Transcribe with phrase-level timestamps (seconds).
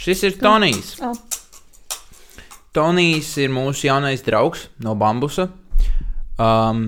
[0.00, 0.94] Šis ir Tonijs.
[1.04, 1.12] Oh.
[2.72, 5.50] Tonijs ir mūsu jaunais draugs no bambusa.
[6.40, 6.86] Um,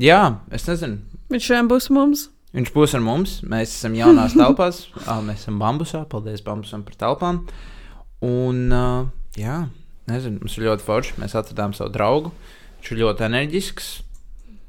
[0.00, 0.20] jā,
[0.54, 1.02] es nezinu.
[1.34, 2.28] Viņš šodien būs mums.
[2.56, 3.34] Viņš būs ar mums.
[3.44, 4.86] Mēs esam jaunās telpās.
[5.02, 6.04] Uh, mēs esam bambusā.
[6.08, 7.42] Paldies bambusam par telpām.
[8.24, 9.64] Un, uh, jā,
[10.08, 11.18] nezinu, mums ir ļoti forši.
[11.20, 12.32] Mēs atradām savu draugu.
[12.78, 13.90] Viņš ir ļoti enerģisks.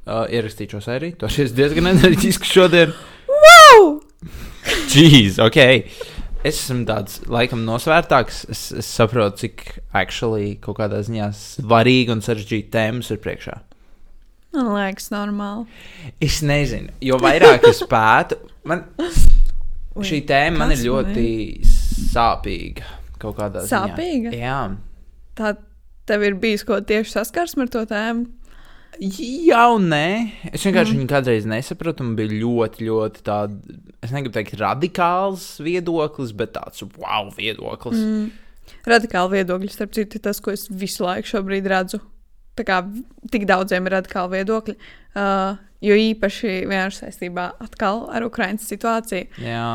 [0.06, 1.14] Uh, ierakstīšu arī.
[1.22, 2.92] Tu esi diezgan enerģisks šodien.
[3.32, 4.02] Wow!
[4.92, 5.62] Jeez, ok.
[6.46, 8.44] Es esmu tāds laikam nosvērtāks.
[8.54, 9.64] Es, es saprotu, cik
[9.98, 13.56] actually kaut kādā ziņā svarīga un sarežģīta tēmas ir priekšā.
[14.56, 15.66] Man liekas, normāli.
[16.24, 18.38] Es nezinu, jo vairāk es pētu,
[18.70, 21.28] man Ui, šī tēma man ir ļoti
[22.14, 22.94] sāpīga.
[23.20, 24.32] Kaut kādā Sāpīga?
[24.32, 24.40] ziņā.
[24.44, 24.62] Jā.
[25.40, 25.56] Tā
[26.08, 28.28] tev ir bijis kaut tieši saskarsme ar to tēmu.
[29.00, 30.08] Jā, un nē.
[30.52, 31.02] Es vienkārši mm.
[31.02, 32.06] viņu kādreiz nesapratu.
[32.06, 38.00] Man bija ļoti, ļoti tāds, es negribu teikt, radikāls viedoklis, bet tāds wow viedoklis.
[38.00, 38.76] Mm.
[38.88, 42.00] Radikāli viedokļi, starp citu, tas, ko es visu laiku šobrīd redzu.
[42.56, 42.80] Tā kā
[43.34, 44.78] tik daudziem ir radikāli viedokļi,
[45.20, 49.44] uh, jo īpaši vienkārši saistībā atkal ar Ukraiņas situāciju.
[49.44, 49.68] Jā.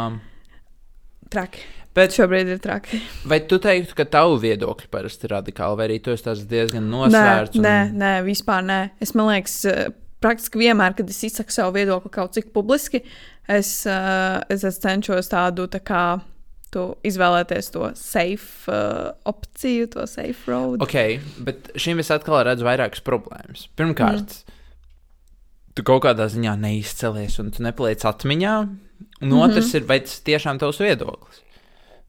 [1.30, 1.66] Traki.
[1.94, 3.00] Bet Šobrīd ir traki.
[3.26, 6.90] vai tu teiktu, ka tavu viedokļi parasti ir radikāli, vai arī tu esi diezgan Nē,
[6.92, 7.58] nosvērts?
[7.58, 8.80] un- nē, nē, vispār nē.
[9.02, 9.90] Es man liekas, uh,
[10.22, 13.02] praktiski vienmēr, kad es izsaku savu viedokli kaut cik publiski,
[13.48, 16.20] es, uh, es, es cenšos tādu tā kā.
[16.70, 20.78] Tu izvēlēties to safe uh, opciju, to safe road.
[20.84, 23.64] Ok, bet šim es atkal redzu vairākas problēmas.
[23.74, 24.60] Pirmkārt, mm.
[25.74, 28.54] tu kaut kādā ziņā neizcēlies un tu nepaliec atmiņā.
[29.18, 29.76] Un otrs mm -hmm.
[29.80, 31.42] ir, vai tas tiešām tavs viedoklis.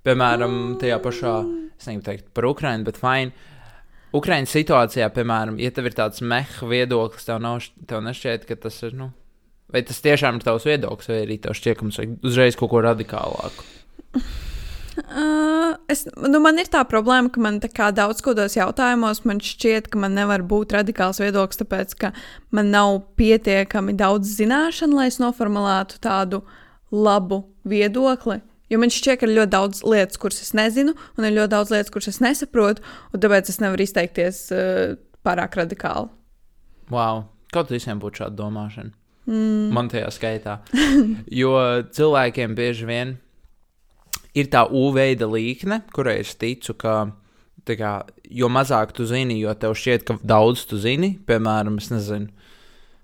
[0.08, 1.32] Piemēram, tajā pašā,
[1.78, 3.50] es negribu teikt par Ukrajinu, bet fine.
[4.18, 8.82] Ukraiņas situācijā, piemēram, ja tev ir tāds meha viedoklis, tev, nav, tev nešķiet, ka tas
[8.84, 8.96] ir.
[8.98, 9.12] Nu,
[9.72, 12.74] vai tas tiešām ir tavs viedoklis, vai arī tev šķiet, ka mums vajag uzreiz kaut
[12.74, 13.70] ko radikālāku?
[14.92, 20.02] Uh, es, nu, man ir tā problēma, ka man daudz kādos jautājumos man šķiet, ka
[20.02, 22.12] man nevar būt radikāls viedoklis, tāpēc ka
[22.52, 26.44] man nav pietiekami daudz zināšanu, lai es noformulētu tādu
[26.92, 28.42] labu viedokli.
[28.72, 31.74] Jo man šķiet, ka ir ļoti daudz lietas, kuras es nezinu, un ir ļoti daudz
[31.74, 34.96] lietas, kuras es nesaprotu, un tāpēc es nevaru izteikties uh,
[35.28, 36.08] pārāk radikāli.
[36.92, 38.96] Wow, kaut visiem būtu šāda domāšana.
[39.30, 39.68] Mm.
[39.76, 40.62] Man tajā skaitā.
[41.42, 41.54] jo
[41.94, 43.18] cilvēkiem bieži vien
[44.38, 47.12] ir tā U-veida līkne, kurai es ticu, ka
[47.68, 47.92] kā,
[48.32, 51.14] jo mazāk tu zini, jo tev šķiet, ka daudz tu zini.
[51.28, 52.32] Piemēram, es nezinu.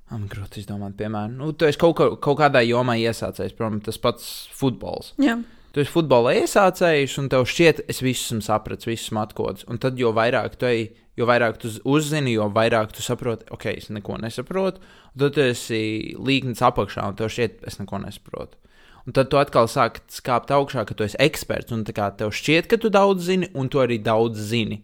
[0.07, 4.29] Man grūti izdomāt, piemēram, nu, tu esi kaut, kaut kādā jomā iesācējis, piemēram, tas pats
[4.55, 5.11] futbols.
[5.19, 5.35] Jā,
[5.77, 9.67] Tu esi futbola iesācējis, un tev šķiet, es visu esmu sapratis, visu esmu atklājis.
[9.69, 13.67] Un tad, jo vairāk tu ej, jo vairāk tu uzzini, jo vairāk tu saproti, ok,
[13.75, 14.81] es neko nesaprotu.
[15.11, 15.81] Un tad tu esi
[16.17, 18.57] līknis apakšā, un tev šķiet, es neko nesaprotu.
[19.05, 22.81] Un tad tu atkal sāki skāpt augšā, ka tu esi eksperts, un tev šķiet, ka
[22.81, 24.81] tu daudz zini, un tu arī daudz zini.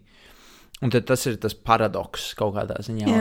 [0.85, 3.17] Un tas ir tas paradoks kaut kādā ziņā.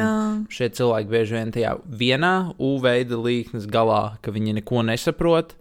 [0.53, 5.57] Šie cilvēki bieži vien tajā vienā U-veida līknes galā, ka viņi neko nesaprot,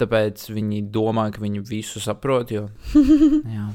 [0.00, 2.52] tāpēc viņi domā, ka viņi visu saprot.
[2.54, 2.68] Jo,
[3.56, 3.68] jā.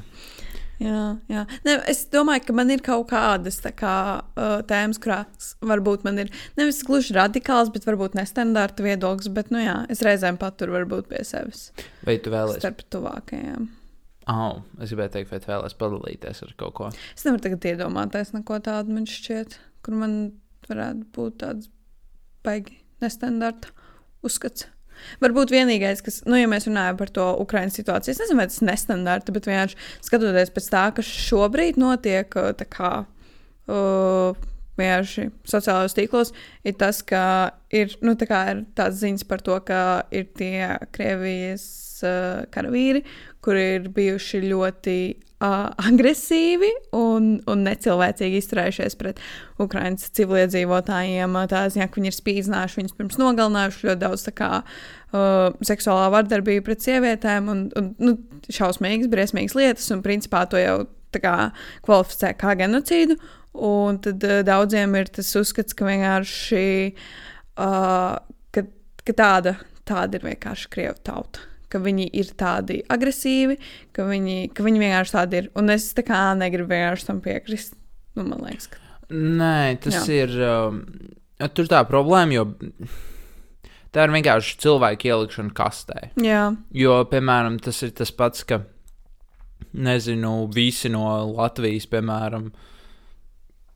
[0.80, 1.41] Jā, jā.
[1.68, 6.22] Ne, es domāju, ka man ir kaut kādas tā kā, uh, tēmas, kurās varbūt man
[6.24, 9.28] ir nevis gluži radikāls, bet varbūt nestandarta viedoklis.
[9.35, 11.66] Bet, nu, jā, es reizēm paturu varbūt pie sevis
[12.07, 12.63] Vai tu vēlēsies?
[12.63, 13.68] starp tuvākajiem.
[14.31, 16.90] Oh, es gribēju teikt, vai tu vēlēsies padalīties ar kaut ko.
[17.12, 20.18] Es nevaru tagad iedomāties neko tādu, man šķiet, kur man
[20.69, 21.68] varētu būt tāds
[22.46, 23.74] baigi nestandarta
[24.24, 24.69] uzskats.
[25.23, 28.61] Varbūt vienīgais, kas, nu, ja mēs runājam par to Ukraiņas situāciju, es nezinu, vai tas
[28.61, 34.47] ir nestandarta, bet vienkārši skatoties pēc tā, kas šobrīd notiek, uh, tā kā uh,
[34.79, 36.33] vienkārši sociālajos tīklos,
[36.67, 37.23] ir tas, ka
[37.75, 39.83] ir, nu, tā kā ir tāds ziņas par to, ka
[40.15, 43.03] ir tie Krievijas uh, karavīri,
[43.45, 44.95] kuri ir bijuši ļoti
[45.39, 49.21] uh, agresīvi un, un necilvēcīgi izturējušies pret
[49.61, 51.38] Ukraiņas civiliedzīvotājiem.
[51.39, 56.07] uh, Tā ziņā, ka viņi ir spīdzinājuši viņus pirms nogalinājuši ļoti daudz kā, uh, seksuālā
[56.15, 58.15] vardarbība pret sievietēm un, un nu,
[58.51, 60.79] šausmīgas, briesmīgas lietas, un principā to jau
[61.15, 61.51] kā
[61.88, 63.19] kvalificē kā genocīdu.
[63.65, 68.19] Un tad uh, daudziem ir tas uzskats, ka vienkārši uh,
[68.56, 68.65] ka,
[69.06, 69.56] ka tāda,
[69.88, 71.49] tāda ir vienkārši krievu tauta.
[71.69, 73.60] Ka viņi ir tādi agresīvi,
[73.94, 75.50] ka viņi, ka viņi vienkārši tādi ir.
[75.60, 77.75] Un es tā kā negribu vienkārši tam piekrist.
[78.18, 80.25] Nu, man liekas, ka Nē, tas Jā.
[80.25, 80.33] Ir.
[80.45, 80.81] Um,
[81.56, 82.44] tur tā problēma, jo
[83.95, 86.12] tā ir vienkārši cilvēku ielikšana kastē.
[86.21, 86.44] jā,
[86.77, 88.62] Jo, piemēram, tas ir tas pats, ka,
[89.74, 92.51] nezinu, visi no Latvijas, piemēram,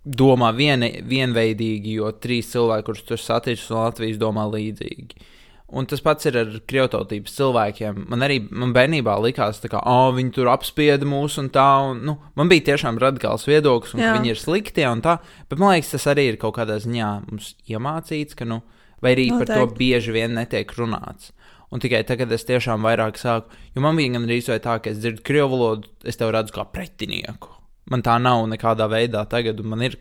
[0.04, 5.32] domā vien, vienveidīgi, jo trīs cilvēki, kurus tur saticis no Latvijas, domā līdzīgi.
[5.74, 8.04] Un tas pats ir ar krievtautības cilvēkiem.
[8.12, 11.70] Man arī man bērnībā likās, ka oh, viņi tur apspieda mūs un tā.
[11.90, 15.18] Un, nu, man bija tiešām radikāls viedoklis, un viņi ir slikti un tā.
[15.50, 18.60] Bet man liekas, tas arī ir kaut kādā ziņā mums iemācīts, ka, nu,
[19.02, 19.50] vai arī Noteikti.
[19.50, 21.32] par to bieži vien netiek runāts.
[21.74, 25.00] Un tikai tagad es tiešām vairāk sāku, jo man bija gan arī tā, ka es
[25.02, 27.50] dzirdu krievu valodu, es tev redzu kā pretinieku.
[27.90, 29.98] Man tā nav nekādā veidā tagad, un man ir,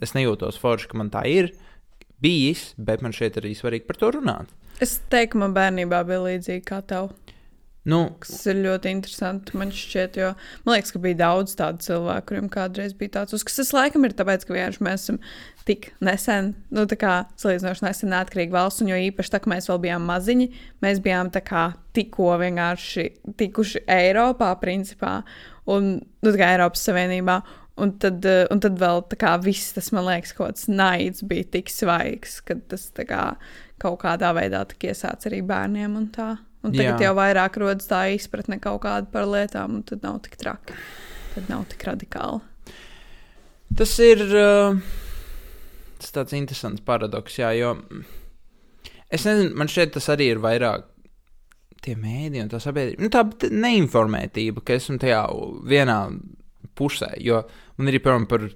[0.00, 1.50] es nejūtos forši, ka man tā ir
[2.22, 4.52] bijis, bet man šeit arī svarīgi par to runāt.
[4.82, 7.10] Es teiktu, man bērnībā bija līdzīgi kā tev.
[7.88, 9.56] Nu, Tas ir ļoti interesanti.
[9.56, 10.32] Man šķiet, jo
[10.66, 13.62] man liekas, ka bija daudz tādu cilvēku, kuriem kādreiz bija tāds uzskats.
[13.62, 15.20] Tas laikam ir tāpēc, ka vienkārši mēs esam
[15.68, 19.70] tik nesen, nu, tā kā salīdzinoši nesen neatkarīga valsts, un jo īpaši tā, ka mēs
[19.70, 20.48] vēl bijām maziņi,
[20.84, 21.64] mēs bijām tā kā
[21.96, 23.06] tikko vienkārši
[23.40, 25.22] tikuši Eiropā, principā,
[25.68, 27.40] un, nu, tā kā Eiropas Savienībā.
[27.78, 31.46] Un tad, eh, un tad vēl kā, viss tas, man liekas, kaut kāds naids bija
[31.56, 33.22] tik svaigs, ka tas kā,
[33.78, 35.96] kaut kādā veidā iesāca arī bērniem.
[35.96, 36.30] Un, tā.
[36.62, 37.08] un tagad Jā.
[37.08, 40.78] jau vairāk rodas tā izpratne kaut kāda par lietām, un tad nav tik traki.
[41.36, 42.42] Tad nav tik radikāli.
[43.78, 44.78] Tas ir uh,
[46.00, 47.74] tas tāds interesants paradoks, jā, jo
[49.12, 50.86] es nezinu, man šķiet, tas arī ir vairāk
[51.84, 53.04] tie mēdī un tā sabiedrība.
[53.04, 55.22] Nu, tā neinformētība, ka esmu tajā
[55.68, 55.98] vienā
[56.78, 57.12] pusē.
[57.22, 57.42] Jo
[57.76, 58.48] man arī, piemēram, par,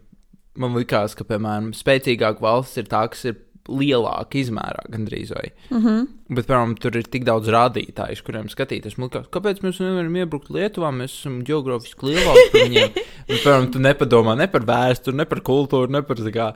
[0.63, 3.41] man likās, ka, piemēram, spēcīgāka valsts ir tā, kas ir
[3.71, 5.53] lielāka izmērā, gandrīz vai.
[5.71, 6.07] Mm -hmm.
[6.35, 8.99] Bet, piemēram, tur ir tik daudz rādītāju, kuriem skatīties.
[8.99, 10.91] Liekas, kāpēc mēs nevaram iebraukt Lietuvā?
[10.91, 12.91] Mēs esam geogrāfiski lielāki par viņiem.
[13.31, 16.53] Un, piemēram, tu nepadomā ne par vēsturi, ne par kultūru, ne par kā,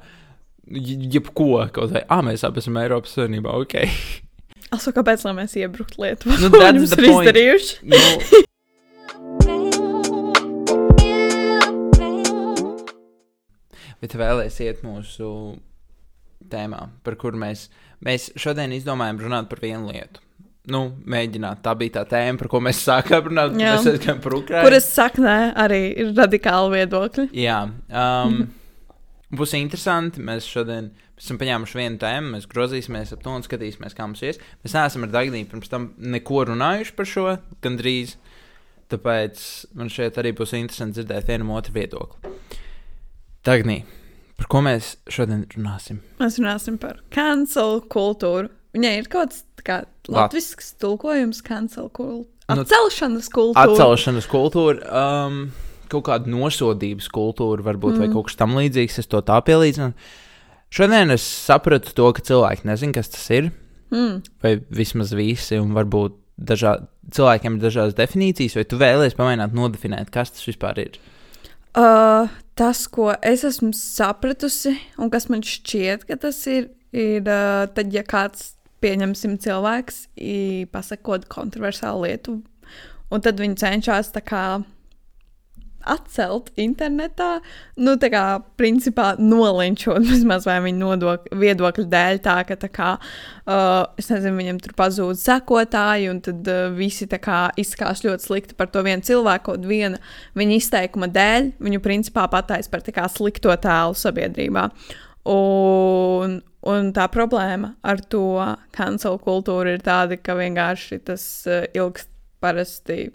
[0.66, 1.68] jebko.
[1.72, 3.74] Kaut kā, ah, mēs abi esam Eiropas Savienībā, ok.
[4.74, 6.40] Also, kāpēc mēs iebruktu Lietuvā?
[6.42, 7.76] Nu, tas ir izdarījuši.
[7.86, 8.45] Nu,
[14.02, 15.30] bet vēlēs iet mūsu
[16.50, 17.68] tēmā, par kuru mēs,
[18.04, 20.22] mēs šodien izdomājam runāt par vienu lietu.
[20.66, 21.60] Nu, mēģināt.
[21.62, 23.54] Tā bija tā tēma, par ko mēs sākām runāt.
[23.54, 23.76] Jā.
[23.76, 24.66] Mēs esam par Ukrajinu.
[24.66, 27.26] Kuras saknē arī ir radikāli viedokļi.
[27.38, 27.60] Jā.
[27.86, 29.36] Um, mm.
[29.38, 30.24] Būs interesanti.
[30.26, 34.40] Mēs šodien esam paņēmuši vienu tēmu, mēs grozīsimies ap to un skatīsimies, kā mums ies.
[34.64, 37.28] Mēs neesam ar Dagniju pirms tam neko runājuši par šo
[37.64, 38.16] gandrīz.
[38.90, 39.40] Tāpēc
[39.78, 42.34] man šeit arī būs interesanti dzirdēt vienu otru viedokli.
[43.46, 43.80] Tagnī,
[44.40, 46.00] par ko mēs šodien runāsim?
[46.18, 48.50] Mēs runāsim par cancel kultūru.
[48.74, 49.76] Viņai ir kaut kāds kā,
[50.10, 52.32] latviešu tulkojums, cancel kultūra.
[52.50, 53.64] Nu, atcelšanas kultūra.
[53.70, 54.82] Atcelšanas kultūra.
[54.86, 55.38] Um,
[55.90, 58.02] kaut kāda nosodības kultūra, varbūt, mm.
[58.02, 59.00] vai kaut kas tam līdzīgs.
[59.02, 59.94] Es to tā pielīdzinu.
[60.74, 63.52] Šodien es sapratu to, ka cilvēki nezina, kas tas ir.
[63.94, 64.22] Mm.
[64.42, 66.80] Vai vismaz visi, un varbūt dažā,
[67.14, 70.98] cilvēkiem ir dažādas definīcijas, vai tu vēlēsies pamēģināt nodefinēt, kas tas vispār ir?
[71.76, 77.66] Uh, tas, ko es esmu sapratusi, un kas man šķiet, ka tas ir, ir uh,
[77.68, 80.06] tad, ja kāds, pieņemsim, cilvēks
[80.72, 82.38] pasakot kādu kontroversālu lietu,
[83.12, 84.42] un tad viņi cenšas tā kā
[85.86, 87.38] atcelt internetā,
[87.78, 88.22] nu, tā kā
[88.58, 94.36] principā nolinčot vismaz vai viņa nodok, viedokļa dēļ, tā ka, tā kā, uh, es nezinu,
[94.40, 98.82] viņam tur pazūd sekotāji, un tad uh, visi tā kā izskās ļoti slikti par to
[98.86, 100.00] vienu cilvēku, kaut viena
[100.38, 104.68] viņa izteikuma dēļ, viņu principā patais par tā kā slikto tēlu sabiedrībā.
[105.26, 106.36] Un,
[106.70, 108.26] un tā problēma ar to
[108.76, 112.10] cancel kultūru ir tāda, ka vienkārši tas uh, ilgst
[112.42, 113.08] parasti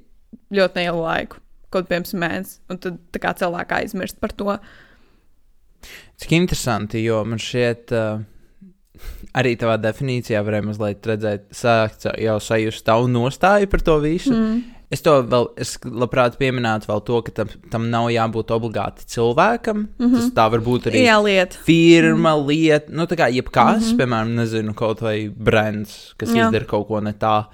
[0.51, 1.39] ļoti nelielu laiku
[1.71, 4.57] kaut kāds mēnesis, un tad kā, cilvēki aizmirst par to.
[6.21, 8.21] Cik interesanti, jo man šķiet, uh,
[9.37, 14.35] arī tavā definīcijā varēja mazliet redzēt, sākt jau sajust tavu nostāju par to visu.
[14.35, 14.61] Mm.
[14.91, 19.85] Es to vēl, es labprāt pieminētu vēl to, ka tam, tam nav jābūt obligāti cilvēkam.
[19.87, 20.17] Mm -hmm.
[20.17, 21.57] Tas tā var būt arī Jā, lieta.
[21.63, 22.47] firma, mm.
[22.47, 23.97] lieta, nu tā kā jebkas, mm -hmm.
[23.97, 26.45] piemēram, nezinu, kaut vai brands, kas Jā.
[26.45, 27.45] izdara kaut ko ne tā,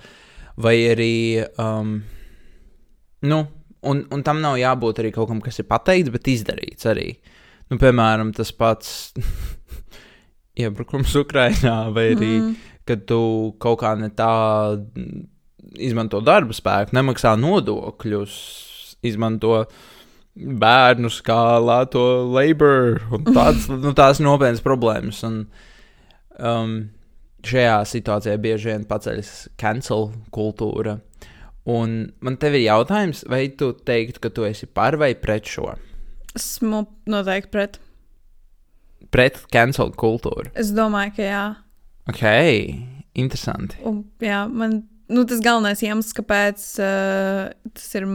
[0.58, 2.04] vai arī, um,
[3.22, 3.48] nu,
[3.90, 7.10] un, un tam nav jābūt arī kaut kam, kas ir pateikts, bet izdarīts arī.
[7.72, 9.12] Nu, piemēram, tas pats
[10.62, 12.56] iebrukums Ukrajinā, vai arī, mm.
[12.88, 13.20] kad tu
[13.62, 14.32] kaut kā ne tā
[15.84, 18.36] izmanto darba spēku, nemaksā nodokļus,
[19.08, 19.62] izmanto
[20.38, 25.24] bērnus kā lēto labor un tāds, nu, tās nopietnas problēmas.
[25.28, 25.42] Un,
[26.38, 26.78] um,
[27.48, 30.98] šajā situācijā bieži vien paceļas cancel kultūra.
[31.68, 35.74] Un man te ir jautājums, vai tu teiktu, ka tu esi par vai pret šo?
[36.38, 37.80] Esmu noteikti pret.
[39.12, 40.52] Pret cancel kultūru.
[40.56, 41.44] Es domāju, ka jā.
[42.08, 42.24] Ok,
[43.20, 43.80] interesanti.
[43.88, 44.82] Un, jā, man
[45.12, 48.08] nu, tas galvenais iemesls, kāpēc uh, tas ir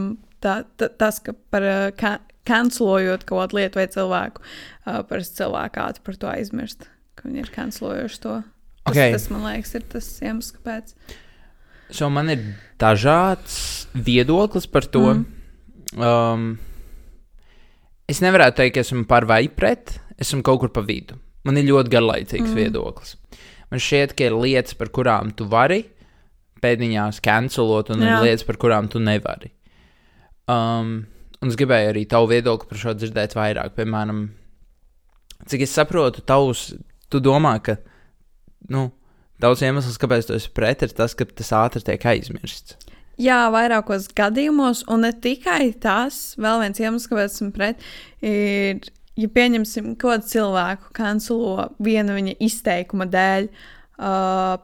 [0.43, 2.17] tā, tā, tas, ka par uh,
[2.49, 4.43] cancelojot kaut kādu lietu vai cilvēku,
[4.87, 8.39] uh, parasti cilvēku ātri par to aizmirst, ka viņi ir cancelojuši to.
[8.41, 8.49] Tas,
[8.83, 9.13] Okay.
[9.15, 10.89] tas, man liekas, ir tas iemesls, kāpēc.
[11.91, 12.43] So man ir
[12.81, 15.03] dažāds viedoklis par to.
[15.13, 15.25] Mm.
[15.99, 16.45] Um,
[18.09, 21.19] es nevarētu teikt, ka esmu par vai pret, esmu kaut kur pa vidu.
[21.43, 22.59] Man ir ļoti garlaicīgs mm.
[22.59, 23.17] viedoklis.
[23.71, 25.83] Man šķiet, ka ir lietas, par kurām tu vari
[26.63, 28.15] pēdiņās cancelot, un Jā.
[28.15, 29.51] ir lietas, par kurām tu nevari.
[30.51, 30.95] Um,
[31.41, 33.73] un es gribēju arī tavu viedokli par šo dzirdēt vairāk.
[33.75, 34.25] Piemēram,
[35.51, 36.69] cik es saprotu, tavs,
[37.11, 37.77] tu domā, ka
[38.71, 38.87] nu,
[39.43, 42.77] daudz iemesls, kāpēc tu esi pret, ir tas, ka tas ātri tiek aizmirsts.
[43.21, 47.83] Jā, vairākos gadījumos, un ne tikai tas, vēl viens iemesls, kāpēc esmu pret,
[48.25, 48.81] ir,
[49.19, 53.49] ja pieņemsim, ko cilvēku kancelo viena viņa izteikuma dēļ.
[53.93, 54.57] Uh,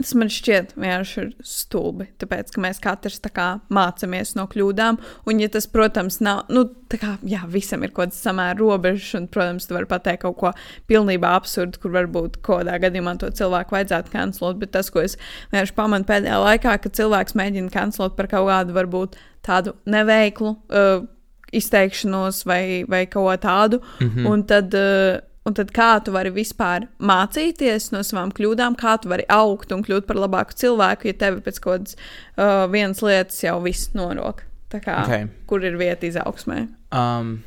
[0.00, 2.06] Tas man šķiet vienkārši ir stulbi.
[2.22, 4.98] Tāpēc, ka mēs katrs tā kā mācāmies no kļūdām.
[5.28, 9.12] Un, ja tas, protams, nav, nu, tā kā, jā, visam ir kaut kāds samēra robežas,
[9.18, 10.52] un, protams, tu vari pateikt kaut ko
[10.90, 14.60] pilnībā absurdu, kur varbūt kādā gadījumā to cilvēku vajadzētu kancelot.
[14.62, 15.18] Bet tas, ko es
[15.52, 21.02] vienkārši pamanu pēdējā laikā, ka cilvēks mēģina kancelot par kaut kādu, varbūt tādu neveiklu uh,
[21.52, 23.82] izteikšanos vai, vai kaut ko tādu.
[24.00, 24.30] Mm -hmm.
[24.32, 24.74] Un tad.
[24.74, 29.72] Uh, Un tad kā tu vari vispār mācīties no savām kļūdām, kā tu vari augt
[29.72, 34.44] un kļūt par labāku cilvēku, ja tev pēc kādas uh, vienas lietas jau viss norok.
[34.70, 35.30] Tā kā, Okay.
[35.50, 36.60] Kur ir vieta izaugsmē?
[36.94, 37.40] Um,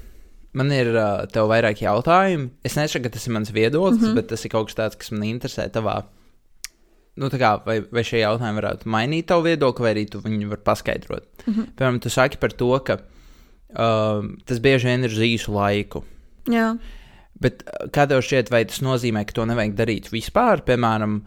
[0.58, 2.50] man ir uh, tev vairāk jautājumu.
[2.66, 4.18] Es nesaku, ka tas ir mans viedoklis, mm -hmm.
[4.20, 6.02] bet tas ir kaut kas tāds, kas man interesē tavā.
[7.16, 10.62] Nu, kā, vai, vai šie jautājumi varētu mainīt tavu viedokli, vai arī tu viņu vari
[10.66, 11.26] paskaidrot?
[11.46, 11.68] Mm -hmm.
[11.78, 12.98] Piemēram, tu saki par to, ka
[13.70, 16.04] um, tas bieži vien ir uz īsu laiku.
[16.50, 16.78] Jā,
[17.44, 20.64] Bet uh, kā tev šķiet, vai tas nozīmē, ka to nevajag darīt vispār?
[20.68, 21.20] Piemēram,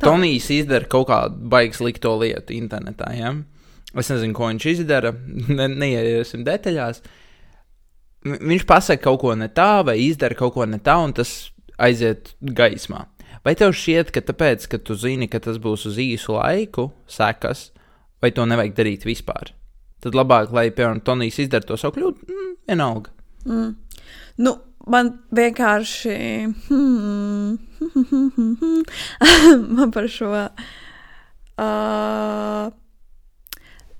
[0.00, 3.10] Tonijs izdara kaut kādu baigas likto lietu internetā.
[3.16, 3.34] Ja?
[3.94, 5.12] Es nezinu, ko viņš izdara,
[5.58, 7.02] ne, neieiesim detaļās.
[8.24, 11.34] Vi- Viņš pasaka kaut ko ne tā, vai izdara kaut ko ne tā, un tas
[11.78, 13.04] aiziet gaismā.
[13.44, 17.66] Vai tev šķiet, ka tāpēc, ka tu zini, ka tas būs uz īsu laiku, sekas,
[18.24, 19.50] vai to nevajag darīt vispār?
[20.00, 23.12] Tad labāk, lai, piemēram, Tonijs izdara to savu kļūdu, mm, vienalga.
[24.40, 24.52] nu,
[24.90, 26.16] man vienkārši.
[26.68, 27.58] Hmm,
[29.76, 30.32] man par šo.
[31.54, 32.72] Uh,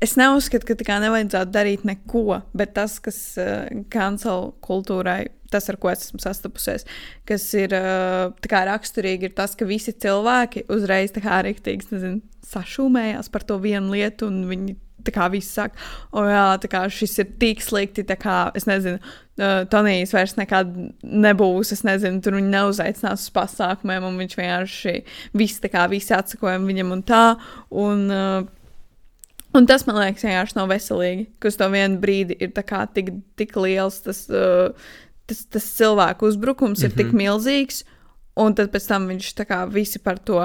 [0.04, 5.70] Es neuzskatu, ka tā kā nevajadzētu darīt neko, bet tas, kas uh, kancela kultūrai, tas,
[5.72, 6.84] ar ko es esmu sastapusies,
[7.28, 12.20] kas ir uh, kā raksturīgi, ir tas, ka visi cilvēki uzreiz tā kā rīktīgi, nezinu,
[12.50, 14.76] sašūmējās par to vienu lietu, un viņi
[15.06, 15.78] tā kā visi saka,
[16.12, 19.00] o jā, tā kā šis ir tik slikti, tā kā, es nezinu,
[19.38, 20.72] uh, Tonijs vairs nekad
[21.02, 24.96] nebūs, es nezinu, tur viņi neuzaicinās uz pasākumiem, un viņš vienkārši
[25.36, 27.24] visi tā kā visi atsakojam viņam un tā,
[27.70, 28.52] un uh,
[29.54, 33.12] Un tas man liekas, vienkārši nav veselīgi, ka uz to vienu brīdi ir kā tik,
[33.38, 34.74] tik liels tas, uh,
[35.30, 36.90] tas, tas cilvēku uzbrukums, mm -hmm.
[36.90, 37.84] ir tik milzīgs,
[38.34, 40.40] un tad pēc tam viņš tā kā visi par to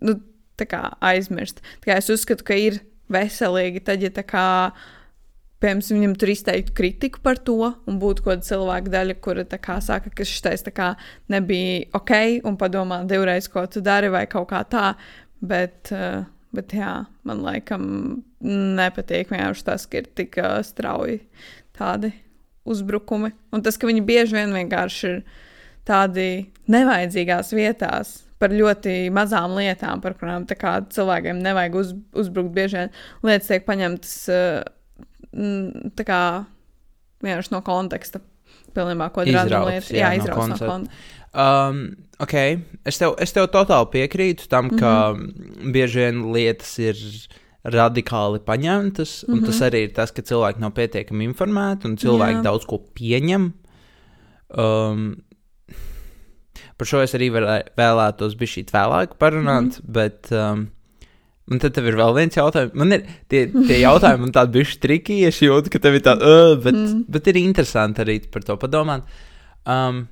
[0.00, 0.20] nu,
[0.64, 1.60] kā aizmirst.
[1.82, 2.80] Tā kā es uzskatu, ka ir
[3.10, 4.72] veselīgi, tad, ja tā kā.
[5.56, 10.10] Piemēram, viņam tur izteiktu kritiku par to, un būtu kāda cilvēka daļa, kura kā saka,
[10.12, 10.90] ka šis tā
[11.32, 12.12] nebija ok,
[12.44, 14.90] un padomā divreiz, ko tu dari, vai kaut kā tā.
[15.40, 17.88] Bet, uh, bet jā, man laikam
[18.44, 21.22] nepatīk vienkārši tas, ka ir tik uh, strauji
[21.76, 22.12] tādi
[22.68, 23.32] uzbrukumi.
[23.56, 25.18] Un tas, ka viņi bieži vien vienkārši ir
[25.88, 26.28] tādi
[26.68, 28.14] nevajadzīgās vietās.
[28.36, 32.52] Par ļoti mazām lietām, par kurām kā, cilvēkiem nevajag uz, uzbrukt.
[32.52, 34.64] Bieži vien lietas tiek paņemtas uh,
[35.96, 36.20] tā kā
[37.24, 38.22] vienkārši no konteksta.
[38.76, 39.90] Pilnībā, ko Izrauts, lietas.
[39.90, 40.72] jā, Jā, no izrauts no koncepta.
[40.72, 41.14] konteksta.
[41.36, 41.80] Um,
[42.24, 42.34] ok,
[42.88, 45.72] es tev, es tev totāli piekrītu tam, ka mm -hmm.
[45.72, 46.96] bieži vien lietas ir
[47.64, 49.46] radikāli paņemtas, un mm -hmm.
[49.46, 52.36] tas arī ir tas, ka cilvēki nav pietiekami informēti un cilvēki.
[52.36, 52.42] Jā.
[52.42, 53.52] Daudz ko pieņem.
[54.48, 55.16] Um,
[56.78, 57.30] par šo es arī
[57.76, 59.70] vēlētos būt šī vēlāk parunāt, mm.
[59.70, 59.92] -hmm.
[59.92, 60.32] bet.
[60.32, 60.75] Um,
[61.46, 62.74] Un tad tev ir vēl viens jautājums.
[62.74, 66.26] Man ir tie, tie jautājumi, man tādi bijuši triki, es jūtu, ka tev ir tāda,
[66.26, 67.04] uh, bet, mm.
[67.14, 69.06] bet ir interesanti arī par to padomāt.
[69.66, 70.04] Um,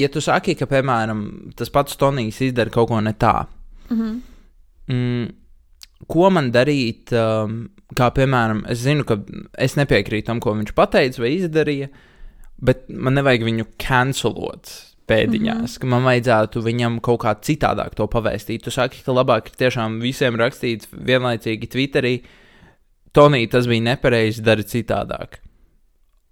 [0.00, 3.36] ja tu saki, ka, piemēram, tas pats Tonijs izdara kaut ko ne tā,
[3.88, 4.20] Mm -hmm.
[4.94, 5.28] mm,
[6.06, 7.12] ko man darīt?
[7.12, 9.18] Um, kā piemēram, es zinu, ka
[9.58, 11.88] es nepiekrītu tam, ko viņš pateica vai izdarīja,
[12.60, 14.87] bet man nevajag viņu cancelot.
[15.08, 15.80] Pēdiņās, mm -hmm.
[15.80, 18.62] ka man vajadzētu viņam kaut kā citādāk to pavēstīt.
[18.64, 22.14] Tu saki, ka labāk ir tiešām visiem rakstīt vienlaicīgi Twitterī,
[23.12, 25.40] Tonī, tas bija nepareizi, dari citādāk.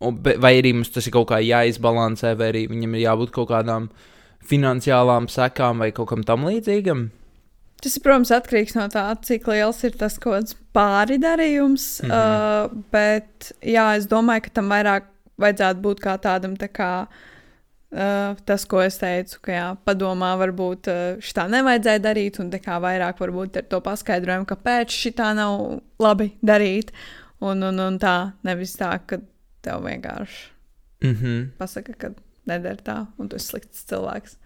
[0.01, 3.49] Un, vai arī mums tas ir kaut kā jāizbalansē, vai arī viņam ir jābūt kaut
[3.49, 3.89] kādām
[4.45, 7.09] finansiālām sekām vai kaut kam tam līdzīgam.
[7.83, 12.03] Tas, protams, atkarīgs no tā, cik liels ir tas kaut kāds pāri darījums.
[12.03, 12.11] Mm.
[12.11, 12.13] -hmm.
[12.13, 17.36] uh, bet, jā, es domāju, ka tam vairāk vajadzētu būt kā tādam tā kā, Uh,
[17.97, 22.81] tas, ko es teicu, ka jā, padomā, varbūt uh, šitā nevajadzēja darīt, un tā kā
[22.83, 26.93] vairāk varbūt ar to paskaidrojumu, kāpēc šitā nav labi darīt.
[27.41, 29.21] Un, un, un tā, nevis tā, ka
[29.65, 30.57] tev vienkārši
[31.05, 31.51] Mm -hmm.
[31.59, 32.09] pasaka, ka
[32.47, 34.37] nedara tā, un tu esi slikts cilvēks.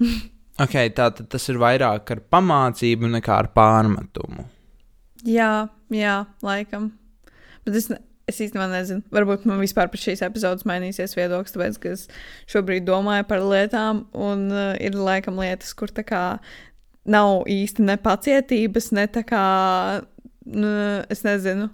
[0.64, 4.46] okay, tā tad tas ir vairāk ar pamācību nekā ar pārmetumu.
[5.24, 6.92] Jā, jā, laikam.
[7.64, 7.98] Bet es, ne,
[8.30, 9.04] es īstenībā nezinu.
[9.14, 12.06] Varbūt man vispār par šīs epizodes mainīsies viedoklis, tāpēc ka es
[12.50, 16.22] šobrīd domāju par lietām, un uh, ir laikam lietas, kur tā kā
[17.06, 19.44] nav īsti nepacietības, ne tā kā,
[20.50, 20.72] nu,
[21.12, 21.70] es nezinu.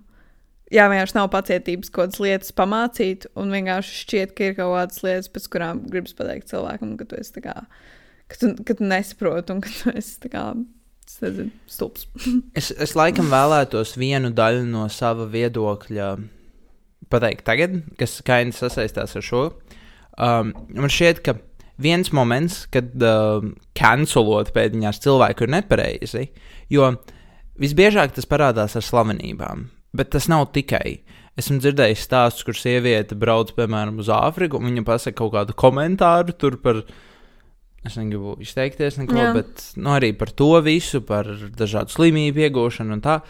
[0.73, 5.03] Jā, vienkārši nav pacietības kaut kādas lietas pamācīt, un vienkārši šķiet, ka ir kaut kādas
[5.05, 7.57] lietas, pēc kurām gribas pateikt cilvēkam, ka tu esi tā kā,
[8.33, 10.47] ka tu, ka tu nesaproti, un ka tu esi tā kā.
[12.57, 16.13] Es, es laikam vēlētos vienu daļu no sava viedokļa
[17.13, 19.47] pateikt tagad, kas kaini sasaistās ar šo.
[20.21, 21.37] Um, man šķiet, ka
[21.83, 23.45] viens moments, kad uh,
[23.79, 26.27] cancelot pēdiņās cilvēku ir nepareizi,
[26.73, 26.91] jo
[27.61, 29.67] visbiežāk tas parādās ar slavenībām,
[29.97, 31.01] bet tas nav tikai.
[31.41, 36.35] Esmu dzirdējis stāstus, kur sieviete brauc, piemēram, uz Āfriku, un viņa pasaka kaut kādu komentāru
[36.37, 36.83] tur par,
[37.89, 39.31] es negribu izteikties neko, Jā.
[39.39, 43.23] bet nu, arī par to visu, par dažādu slimību iegūšanu un tā.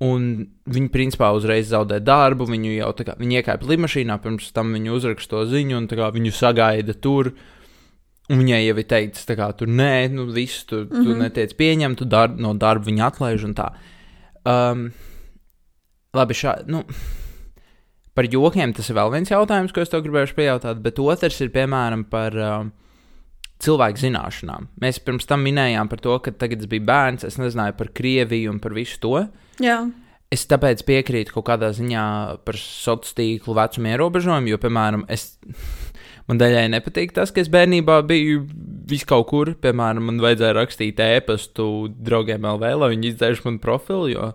[0.00, 0.26] Un
[0.64, 2.46] viņi principā uzreiz zaudē darbu.
[2.48, 6.08] Viņu jau tā kā viņi iekāpa lidmašīnā, pirms tam viņi uzraksta to ziņu, un kā
[6.14, 7.34] viņu sagaida tur.
[8.30, 11.04] Un viņai jau ir teikts, kā tur nē, nu viss tur mm -hmm.
[11.04, 13.72] tu netiec pieņemt, tu dar, no darba viņa atlaiž un tā.
[14.46, 14.92] Um,
[16.14, 16.84] labi, šā, nu,
[18.14, 21.50] par jokiem tas ir vēl viens jautājums, ko es tev gribēju pajautāt, bet otrs ir
[21.50, 22.72] piemēram par um,
[23.60, 24.68] cilvēku zināšanām.
[24.82, 28.54] Mēs pirms tam minējām par to, ka tagad es biju bērns, es nezināju par Krieviju
[28.54, 29.16] un par visu to.
[29.60, 29.82] Jā,
[30.30, 32.02] Es tāpēc piekrītu kaut kādā ziņā
[32.46, 35.32] par sociālo tīklu vecuma ierobežojumu, jo, piemēram, es,
[36.30, 38.44] man daļai nepatīk tas, ka es bērnībā biju
[38.90, 39.50] vis kaut kur.
[39.58, 41.66] Piemēram, man vajadzēja rakstīt ēpastu
[41.98, 44.30] draugiem LV, lai viņi izdzēš manu profilu, jo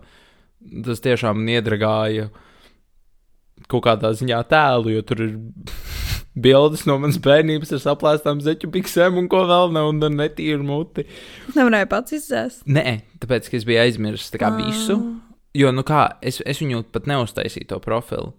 [0.84, 2.28] tas tiešām man iedragāja
[3.72, 5.32] kaut kādā ziņā tēlu, jo tur ir
[6.36, 10.66] bildes no manas bērnības ar saplēstām zeķu piksēm un ko vēl ne, un ar netīru
[10.66, 11.06] muti.
[11.56, 12.64] nevarēja pats izdzēst.
[12.68, 14.98] Nē, tāpēc, ka es biju aizmirsis tā kā visu.
[15.56, 18.34] Jo, nu kā, es, es viņu pat neuztaisīju to profilu.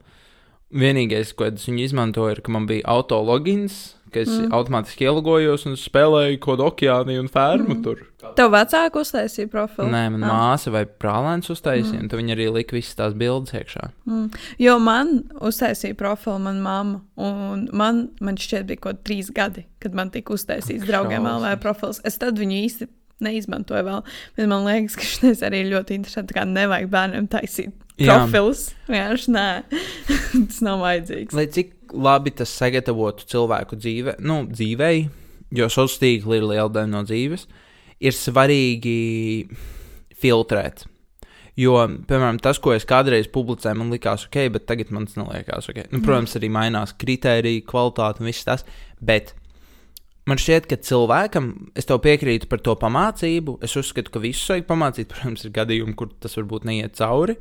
[0.77, 4.51] Vienīgais, ko es viņu izmantoju, ir, ka man bija autologins, ka es mm.
[4.55, 7.81] automātiski ielogojos un spēlēju kaut kādu okeānu un fermu mm.
[7.85, 8.03] tur.
[8.37, 9.87] Tev vecāku uztaisīja profilu?
[9.93, 10.33] Nē, man Ah.
[10.33, 13.89] māsa vai brālēns uztaisīja, un tad viņi arī lika visas tās bildes iekšā.
[14.09, 14.27] Mm.
[14.63, 19.95] Jo man uztaisīja profilu mana mamma, un man, man šķiet, bija kaut trīs gadi, kad
[19.97, 21.27] man tika uztaisīts draugiem.
[21.27, 22.01] LV profils.
[22.07, 22.89] Es tad viņu īsti
[23.23, 24.03] neizmantoju vēl,
[24.37, 26.35] bet man liekas, ka šis arī ir ļoti interesanti.
[26.37, 28.19] Kā nevajag bērniem taisīt Jā.
[28.19, 28.67] profilus.
[28.89, 29.47] Vienkārši nē,
[30.49, 31.37] tas nav vajadzīgs.
[31.37, 35.07] Lai cik labi tas sagatavotu cilvēku dzīve, nu, dzīvei,
[35.55, 37.47] jo sociālā tīkla ir liela daļa no dzīves,
[38.03, 38.99] ir svarīgi
[40.17, 40.85] filtrēt.
[41.57, 41.73] Jo,
[42.05, 45.87] piemēram, tas, ko es kādreiz publicēju, man likās ok, bet tagad man tas neliekās ok.
[45.89, 48.61] Nu, protams, arī mainās kritērija, kvalitāte un viss tas.
[49.01, 49.31] Bet
[50.29, 53.57] man šķiet, ka cilvēkam, es tev piekrītu par to pamācību.
[53.65, 55.09] Es uzskatu, ka visus vajag pamācīt.
[55.15, 57.39] Protams, ir gadījumi, kur tas varbūt neiet cauri.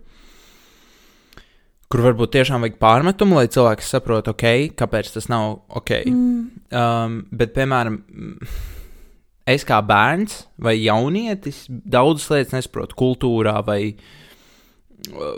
[1.93, 5.93] Kur varbūt tiešām vajag pārmetumu, lai cilvēks saprotu, ok, kāpēc tas nav ok.
[6.11, 6.41] Mm.
[6.75, 8.01] Um, bet, piemēram,
[9.47, 15.37] es kā bērns vai jaunietis daudzas lietas nesaprotu kultūrā vai uh,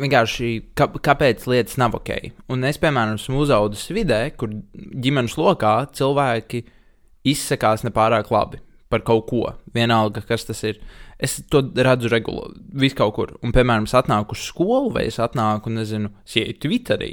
[0.00, 2.14] vienkārši kā, kāpēc lietas nav ok.
[2.48, 6.64] Un es, piemēram, esmu uzaugusi vidē, kur ģimenes lokā cilvēki
[7.28, 9.44] izsakās nepārāk labi par kaut ko.
[9.74, 10.80] Vienalga, kas tas ir.
[11.20, 13.34] Es to redzu regulāri, vis kaut kur.
[13.44, 17.12] Un, piemēram, es atnāku uz skolu, vai es atnāku, nezinu, ieju Twitterī.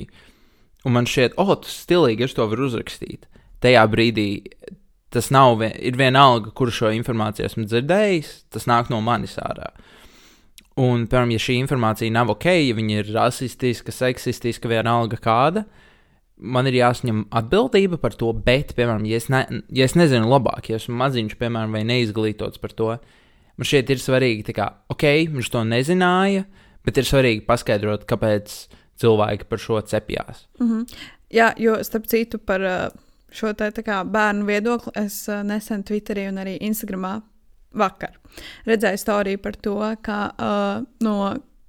[0.88, 3.28] Un man šķiet, oh, tas stilīgi, es to varu uzrakstīt.
[3.64, 4.30] Tajā brīdī
[5.14, 9.72] tas nav, vien, ir vienalga, kur šo informāciju esmu dzirdējis, tas nāk no manis ārā.
[10.78, 15.66] Un, piemēram, ja šī informācija nav ok, ja viņa ir rasistiska, seksistiska, vienalga kāda,
[16.38, 20.70] man ir jāsaņem atbildība par to, bet, piemēram, ja es, ne, ja es nezinu labāk,
[20.70, 22.92] ja esmu maziņš, piemēram, vai neizglītots par to,
[23.58, 26.46] man šeit ir svarīgi, tā kā, ok, viņš to nezināja,
[26.86, 28.54] bet ir svarīgi paskaidrot, kāpēc
[29.02, 30.46] cilvēki par šo cepjās.
[31.34, 32.78] Jā, jo starp citu par uh,
[33.34, 37.18] šo te tā kā bērnu viedokli es uh, nesen Twitterī un arī Instagramā
[37.78, 38.16] vakar
[38.66, 41.18] redzēju storiju par to, ka uh, no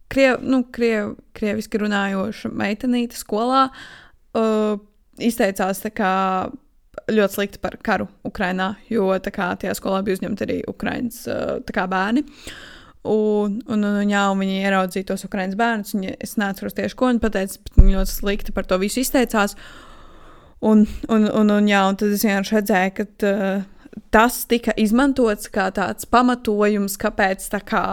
[0.09, 4.08] kriev, nu, kriev, krieviski runājoša meitenīte skolā uh,
[5.19, 6.15] izteicās tā kā
[7.09, 12.25] ļoti slikti par karu Ukrajinā, jo kā tajā skolā bija uzņemti arī Ukraiņas uh, bērni.
[13.09, 15.95] Un, un, un, jā, un viņi ieraudzīja tos Ukraiņas bērnus.
[15.95, 19.55] Viņa, es neatceros tieši, ko viņa pateica, bet viņa ļoti slikti par to visu izteicās.
[20.61, 25.49] Un, un, un, un, jā, un tad es vienkārši redzēju, ka uh, tas tika izmantots
[25.55, 27.85] kā tāds pamatojums, kāpēc tā kā,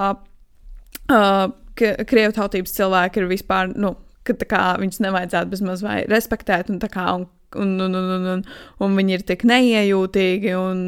[1.14, 3.94] uh, krievu tautības cilvēki ir vispār, nu,
[4.26, 8.44] ka kā, viņus nevajadzētu bezmaz vai respektēt, un, kā, un, un, un, un, un, un,
[8.84, 10.82] un viņi ir tik neiejūtīgi un,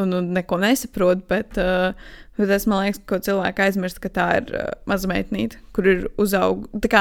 [0.00, 1.24] un, un neko nesaprot.
[1.30, 1.96] Bet, uh,
[2.38, 6.92] bet es domāju, ka cilvēki aizmirst, ka tā ir uh, maza meitnīte, kur ir uzaugusi.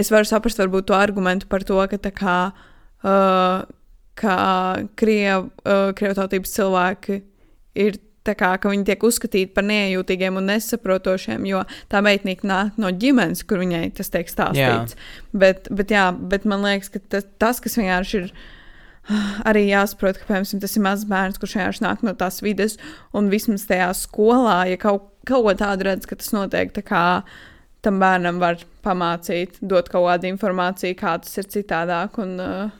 [0.00, 3.66] Es varu saprast, varbūt to argumentu par to, ka tā kā uh,
[4.20, 4.36] ka
[5.00, 7.20] kriev, uh, krievtautības cilvēki
[7.80, 13.44] ir kā viņi tiek uzskatīti par neiejūtīgiem un nesaprotošiem, jo tā meitnīca nāk no ģimenes,
[13.48, 14.96] kur viņai tas tiek stāstīts.
[14.96, 15.28] Jā.
[15.32, 18.32] Bet, bet, jā, bet man liekas, ka tas, tas kas vienkārši ir.
[19.48, 22.76] Arī jāsaprot, ka piemēram, tas ir mazs bērns, kurš vienkārši nāk no tās vidas,
[23.16, 27.04] un vismaz tajā skolā, ja kaut, kaut ko tādu redz, ka tas notiek, tā kā
[27.82, 32.20] tam bērnam var pamācīt, dot kaut kādu informāciju, kā tas ir citādāk.
[32.22, 32.76] Un, uh,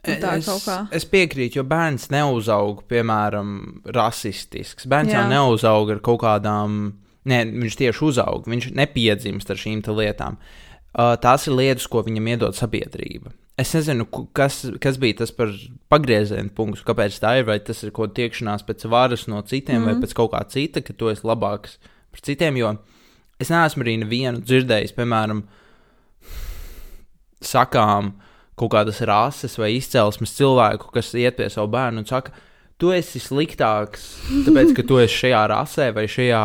[0.00, 0.48] Tā es,
[0.96, 3.50] es piekrītu, jo bērns neuzauga, piemēram,
[3.92, 4.86] rasistisks.
[4.88, 5.20] Bērns Jā.
[5.20, 6.78] jau neuzauga ar kaut kādām,
[7.28, 10.38] ne, viņš tieši uzauga, viņš nepiedzimst ar šīm lietām.
[10.90, 13.34] Uh, tās ir lietas, ko viņam iedod sabiedrība.
[13.60, 15.52] Es nezinu, kas, kas bija tas par
[15.92, 19.76] pagrieziena punktu, kāpēc tā ir, vai tas ir kaut kāda tiekšanās pēc varas no citiem,
[19.76, 19.86] mm -hmm.
[19.86, 20.02] vai mhm.
[20.02, 21.76] pēc kaut kā cita, ka tu esi labāks
[22.10, 22.56] par citiem.
[22.56, 22.78] Jo
[23.38, 25.44] es neesmu arī nevienu dzirdējis, piemēram,
[27.40, 32.34] sakām, uh, kaut kādas rases vai izcelsmes cilvēku, kas iet pie savu bērnu un saka,
[32.80, 34.06] tu esi sliktāks,
[34.46, 36.40] tāpēc, ka tu esi šajā rasē vai šajā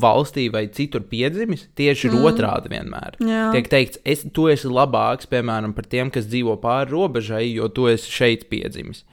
[0.00, 1.66] valstī vai citur piedzimis.
[1.78, 2.24] Tieši mm.
[2.30, 3.18] otrādi vienmēr.
[3.20, 3.48] Jā.
[3.54, 7.88] Tiek teikts, es, tu esi labāks, piemēram, par tiem, kas dzīvo pāri robežai, jo tu
[7.92, 9.04] esi šeit piedzimis.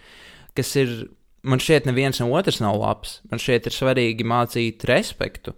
[0.56, 0.96] Kas ir,
[1.44, 3.20] man šķiet, neviens no otrs nav labs.
[3.32, 5.58] Man šķiet, ir svarīgi mācīt respektu.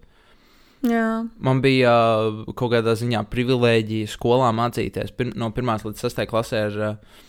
[0.86, 1.26] Jā.
[1.42, 1.94] Man bija
[2.30, 7.24] uh, kaut kādā ziņā privilēģija skolā mācīties pir no 1 līdz 6 klasē ar uh,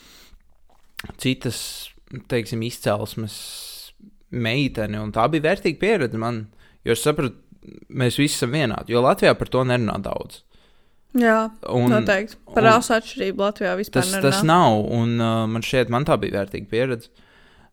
[1.21, 1.61] citas,
[2.29, 3.39] teiksim, izcelsmes
[4.29, 5.01] meiteni.
[5.15, 6.45] Tā bija vērtīga pieredze man,
[6.85, 7.39] jo es sapratu,
[7.89, 8.93] mēs visi esam vienādi.
[8.93, 10.43] Jo Latvijā par to nerunā daudz.
[11.17, 12.37] Jā, un, noteikti.
[12.53, 14.29] Par rasu atšķirību Latvijā vispār tas, nerunā.
[14.29, 17.09] Tas nav, un uh, man šķiet, man tā bija vērtīga pieredze.
[17.09, 17.25] Uh,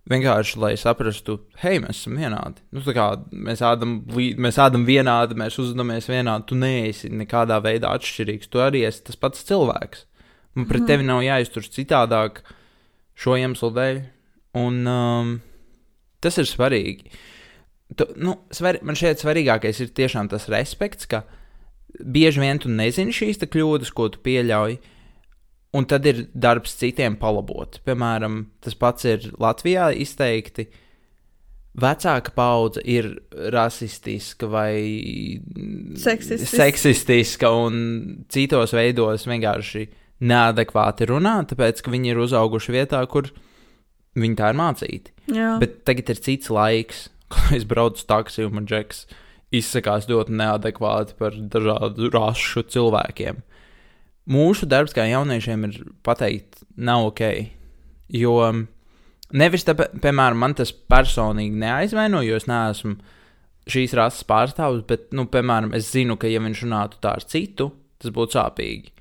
[0.05, 2.61] Vienkārši, lai saprastu, hei, mēs esam vienādi.
[2.75, 3.07] Nu, kā,
[3.47, 6.45] mēs, ādam, mēs ādam vienādi, mēs uzvedamies vienādi.
[6.51, 8.51] Tu neesi nekādā veidā atšķirīgs.
[8.53, 10.05] Tu arī esi tas pats cilvēks.
[10.55, 10.89] Man pret mm.
[10.91, 12.43] tevi nav jāizturas citādāk
[13.17, 14.01] šo iemeslu dēļ.
[14.61, 15.35] Un um,
[16.21, 17.09] tas ir svarīgi.
[17.97, 21.25] Tu, nu, svar, man šeit svarīgākais ir tiešām tas respekts, ka
[21.97, 24.77] bieži vien tu nezini šīs kļūdas, ko tu pieļauj.
[24.77, 24.94] Uh,
[25.75, 27.79] Un tad ir darbs citiem palabot.
[27.87, 30.69] Piemēram, tas pats ir Latvijā izteikti.
[31.75, 33.09] Vecāka paudze ir
[33.51, 34.77] rasistiska vai
[35.99, 37.75] seksistiska, seksistiska un
[38.31, 39.83] citos veidos vienkārši
[40.23, 43.27] neadekvāti runā, tāpēc ka viņi ir uzauguši vietā, kur
[44.15, 45.11] viņi tā ir mācīti.
[45.35, 45.57] Jā.
[45.59, 49.03] Bet tagad ir cits laiks, kad es braucu taksiju un džeks
[49.55, 53.43] izsakās ļoti neadekvāti par dažādu rašu cilvēkiem
[54.31, 57.23] mūsu darbs kā jauniešiem ir pateikt, nav ok.
[58.13, 58.37] Jo
[59.35, 62.97] nevis tā, piemēram, man tas personīgi neaizvaino, jo es neesmu
[63.71, 67.71] šīs rases pārstāvis, bet, nu, piemēram, es zinu, ka ja viņš runātu tā ar citu,
[68.01, 68.91] tas būtu sāpīgi.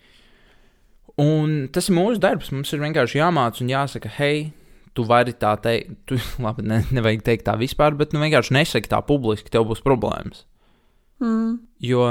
[1.21, 2.51] Un tas ir mūsu darbs.
[2.51, 4.49] Mums ir vienkārši jāmācās un jāsaka, hei,
[4.97, 8.91] tu vari tā teikt, tu labi, ne, nevajag teikt tā vispār, bet nu, vienkārši nesaki
[8.91, 10.47] tā publiski, tev būs problēmas.
[11.23, 11.61] Mm.
[11.85, 12.09] Jo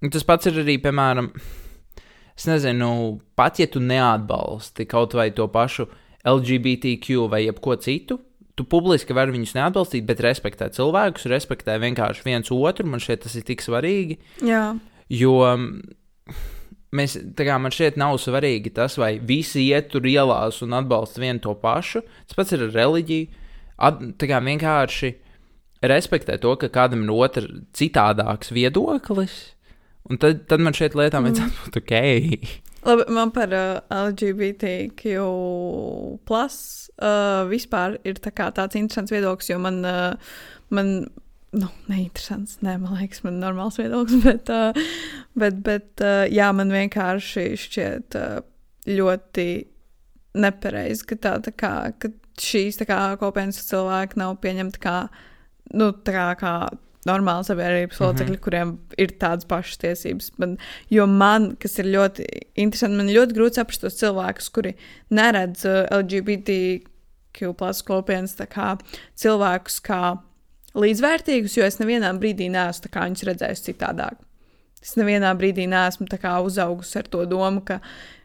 [0.00, 1.30] nu, tas pats ir arī, piemēram,
[2.40, 5.86] es nezinu, pat ja tu neatbalsti kaut vai to pašu
[6.26, 8.18] LGBTQ vai jebko citu,
[8.56, 12.88] tu publiski vari viņus neatbalstīt, bet respektē cilvēkus, respektē vienkārši viens otru.
[12.88, 14.18] Man šķiet, tas ir tik svarīgi.
[14.44, 14.64] Jā.
[15.10, 15.36] Jo
[16.96, 21.42] mēs, kā, man šķiet, nav svarīgi tas, vai visi iet tur ielās un atbalsta vienu
[21.46, 22.04] to pašu.
[22.28, 23.46] Tas pats ir ar reliģiju.
[23.80, 25.14] At, tā kā vienkārši
[25.88, 29.38] respektē to, ka kādam ir otrs citādāks viedoklis.
[30.08, 31.30] Un tad, tad man šeit lietām mm.
[31.30, 31.94] vajadzētu būt ok.
[32.86, 35.24] Labi, man par uh, LGBTQ
[36.24, 36.56] plus
[36.96, 40.38] uh, vispār ir tā tāds interesants viedoklis, jo man, uh,
[40.72, 40.94] man
[41.52, 44.72] nu, neinteresants, nē, man liekas, man ir normāls viedoklis, bet, uh,
[45.38, 48.40] bet, bet uh, jā, man vienkārši šķiet uh,
[48.88, 49.48] ļoti
[50.40, 55.00] nepareizi, ka, tā, tā kā, ka šīs kā, kopienas cilvēki nav pieņemti kā,
[55.76, 56.54] nu, tā kā
[57.08, 58.06] normāli sabiedrības mhm.
[58.06, 58.44] locekļi, mm -hmm.
[58.44, 60.30] kuriem ir tādas pašas tiesības.
[60.38, 60.56] Man,
[60.90, 64.74] jo man, kas ir ļoti interesanti, man ļoti grūti saprast tos cilvēkus, kuri
[65.10, 68.76] neredz uh, LGBTQ plus kopienas kā
[69.16, 70.18] cilvēkus kā
[70.74, 74.20] līdzvērtīgus, jo es nevienā brīdī neesmu viņus redzējis citādāk.
[74.82, 77.80] Es nevienā brīdī neesmu kā, uzaugusi ar to domu, ka,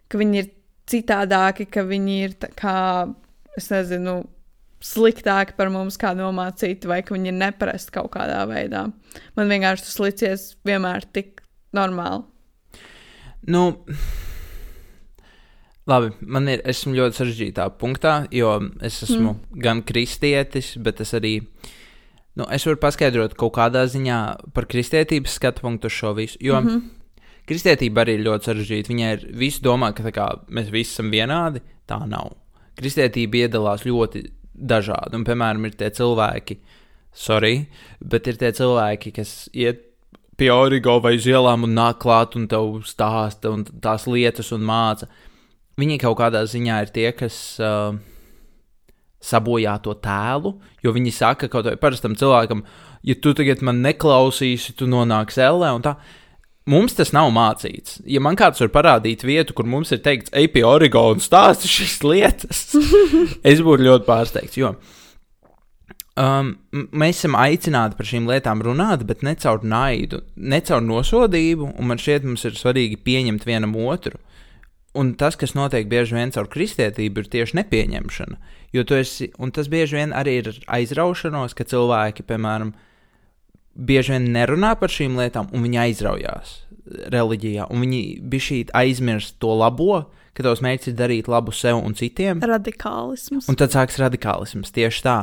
[0.08, 0.52] ka viņi ir
[0.88, 2.76] citādāki, ka viņi ir kā,
[3.58, 4.24] es nezinu,
[4.86, 8.86] sliktāki par mums, kā domā citi, vai ka viņi ir neparasti kaut kādā veidā.
[9.38, 11.42] Man vienkārši tas licies vienmēr tik
[11.76, 12.24] normāli.
[13.50, 13.64] Nu,
[15.90, 19.64] labi, man ir, esmu ļoti sarežģītā punktā, jo es esmu mm.
[19.66, 21.40] gan kristietis, bet es arī.
[22.36, 24.20] Nu, es varu paskaidrot kaut kādā ziņā
[24.56, 26.38] par kristietības skatu punktu šo visu.
[26.44, 26.82] Jo mm -hmm.
[27.48, 28.92] kristietība arī ir ļoti sarežģīta.
[28.92, 31.62] Viņai ir visi domā, ka kā, mēs visi esam vienādi.
[31.88, 32.34] Tā nav.
[32.76, 35.18] Kristietība iedalās ļoti dažādi.
[35.18, 36.58] Un, piemēram, ir tie cilvēki,
[37.16, 37.68] sorry,
[38.00, 39.84] bet ir tie cilvēki, kas iet
[40.36, 44.66] pie origo vai uz ielām un nāk klāt un tev stāsta un tās lietas un
[44.68, 45.08] māca.
[45.80, 47.96] Viņi kaut kādā ziņā ir tie, kas uh,
[49.24, 52.64] sabojā to tēlu, jo viņi saka kaut kādam parastam cilvēkam,
[53.06, 55.98] ja tu tagad man neklausīsi, tu nonāksi ellē un tā.
[56.66, 58.00] Mums tas nav mācīts.
[58.10, 61.70] Ja man kāds var parādīt vietu, kur mums ir teikts, ej pie origo un stāsti
[61.70, 62.68] šīs lietas,
[63.52, 64.58] es būtu ļoti pārsteigts.
[64.58, 64.74] Jo
[66.16, 66.54] Um,
[66.96, 71.90] mēs esam aicināti par šīm lietām runāt, bet ne caur naidu, ne caur nosodību, un
[71.90, 74.16] man šķiet, mums ir svarīgi pieņemt vienam otru.
[74.96, 78.40] Un tas, kas notiek bieži vien caur kristietību, ir tieši nepieņemšana.
[78.72, 82.72] Jo esi, un tas bieži vien arī ir aizraušanos, ka cilvēki, piemēram,
[83.76, 86.60] bieži vien nerunā par šīm lietām, un viņi aizraujās
[87.14, 91.96] reliģijā, un viņi bija aizmirst to labo, ka tavs mērķis ir darīt labu sev un
[91.98, 92.44] citiem.
[92.44, 93.50] Radikālisms.
[93.52, 95.18] Un tad sāksies radikālisms tieši tā.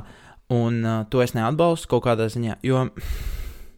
[0.53, 2.59] Un uh, to es neatbalstu kaut kādā ziņā.
[2.67, 2.89] Jo...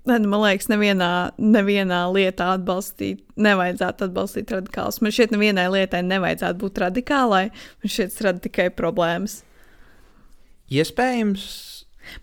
[0.05, 5.01] Man liekas, nevienā, nevienā lietā atbalstīt, nevajadzētu atbalstīt radikālus.
[5.01, 7.47] Man šķiet, nevienai lietai nevajadzētu būt radikālai.
[7.81, 9.39] Man tas rada tikai problēmas.
[10.75, 11.47] Iespējams.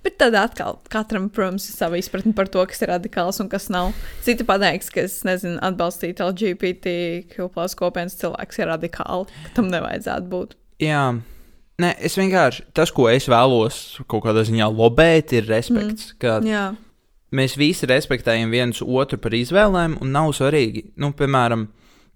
[0.05, 3.69] Bet tad atkal katram, protams, ir sava izpratne par to, kas ir radikāls un kas
[3.73, 3.91] nav.
[4.25, 9.43] Citi pateiks, ka es nezinu, atbalstīt LGBTQ plus kopienas cilvēks ir radikāli.
[9.57, 10.57] Tam nevajadzētu būt.
[10.81, 11.05] Jā,
[11.81, 13.77] Nē, es vienkārši tas, ko es vēlos
[14.11, 16.11] kaut kādā ziņā lobēt, ir respekts.
[16.19, 16.49] Mm.
[16.49, 16.65] Jā.
[17.33, 21.69] Mēs visi respektējam viens otru par izvēlēm, un nav svarīgi, nu, piemēram,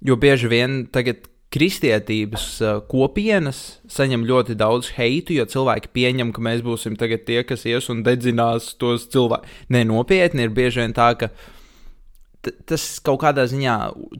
[0.05, 1.23] jo bieži vien tagad
[1.55, 7.65] kristietības uh, kopienas saņem ļoti daudz heitu, jo cilvēki pieņem, ka mēs būsim tie, kas
[7.69, 9.61] ies un dedzinās tos cilvēkus.
[9.71, 11.31] Nē, nopietni ir bieži vien tā, ka
[12.69, 13.75] tas kaut kādā ziņā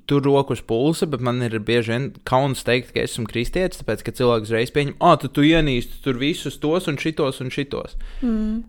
[0.09, 4.15] tur rokas pulsa, bet man ir bieži vien kauns teikt, ka esmu kristietis, tāpēc ka
[4.17, 7.97] cilvēks uzreiz pieņem, ah, tu, tu ienīsti tur visus tos un šitos un šitos.
[8.25, 8.63] Mm.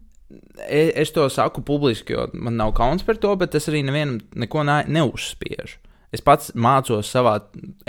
[0.66, 4.18] Es, es to saku publiski, jo man nav kauns par to, bet es arī nevienam
[4.35, 5.79] neko ne, neuzspiežu.
[6.16, 7.35] Es pats mācos savā,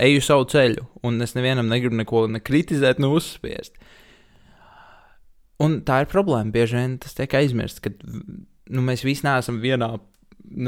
[0.04, 3.78] eju savu ceļu, un es nevienam negribu neko ne kritizēt, ne uzspiest.
[5.64, 6.52] Un tā ir problēma.
[6.54, 9.94] Bieži vien tas tiek aizmirsts, ka nu, mēs visi neesam vienā,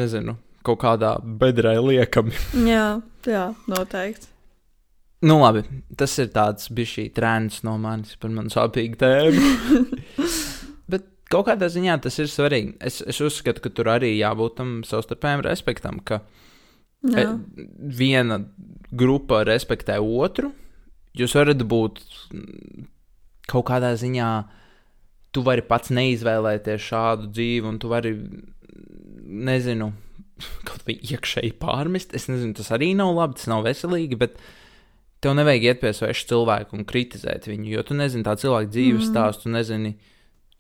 [0.01, 2.35] nezinu, kaut kādā bedrē liekami.
[2.73, 2.87] jā,
[3.29, 4.31] jā, noteikti.
[5.21, 5.67] Nu, labi,
[6.01, 9.51] tas ir tāds bijis šī trends no manis par manu sāpīgu tēmu.
[10.91, 12.79] Bet kaut kādā ziņā tas ir svarīgi.
[12.81, 16.23] Es, es uzskatu, ka tur arī jābūt tam savstarpējam respektam, ka
[17.07, 17.33] Jā.
[17.33, 17.67] E,
[18.01, 18.41] viena
[18.91, 20.53] grupa respektē otru.
[21.17, 22.01] Jūs varat būt
[23.51, 24.31] kaut kādā ziņā,
[25.35, 28.15] tu vari pats neizvēlēties šādu dzīvi, un tu vari,
[29.51, 29.91] nezinu,
[30.69, 32.15] kaut vai iekšēji pārmest.
[32.17, 34.39] Es nezinu, tas arī nav labi, tas nav veselīgi, bet
[35.21, 39.03] tev nevajag iet pie sveša cilvēka un kritizēt viņu, jo tu nezini tā cilvēka dzīves
[39.05, 39.11] mm.
[39.11, 39.95] stāstu, tu nezini,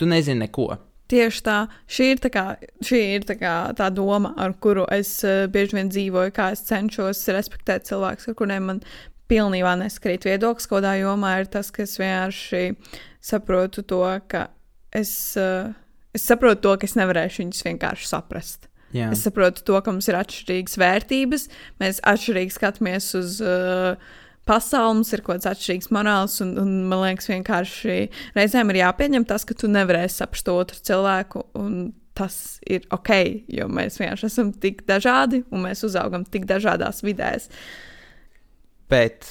[0.00, 0.68] tu nezini neko.
[1.10, 1.56] Tieši tā.
[1.90, 2.44] Šī ir tā, kā,
[2.86, 6.62] šī ir tā, kā, tā doma, ar kuru es uh, bieži vien dzīvoju, kā es
[6.68, 8.82] cenšos respektēt cilvēkus, ar kuriem man
[9.30, 10.70] pilnībā neskrīt viedoklis.
[10.70, 12.62] Kādā jomā ir tas, ka es vienkārši
[13.26, 14.46] saprotu to, ka
[14.94, 15.72] es, uh,
[16.14, 18.70] es saprotu to, ka es nevarēšu viņus vienkārši saprast.
[18.94, 19.10] Jā.
[19.14, 21.46] Es saprotu to, ka mums ir atšķirīgas vērtības,
[21.82, 23.98] mēs atšķirīgi skatāmies uz uh,
[24.50, 27.98] pasauli, mums ir kaut kāds atšķirīgs morāls, un, un man liekas, vienkārši
[28.36, 31.44] reizēm ir jāpieņem tas, ka tu nevarēsi saprast otru cilvēku.
[32.20, 32.34] Tas
[32.68, 33.12] ir ok,
[33.54, 37.48] jo mēs vienkārši esam tik dažādi un mēs uzaugam tik dažādās vidēs.
[38.90, 39.30] Bet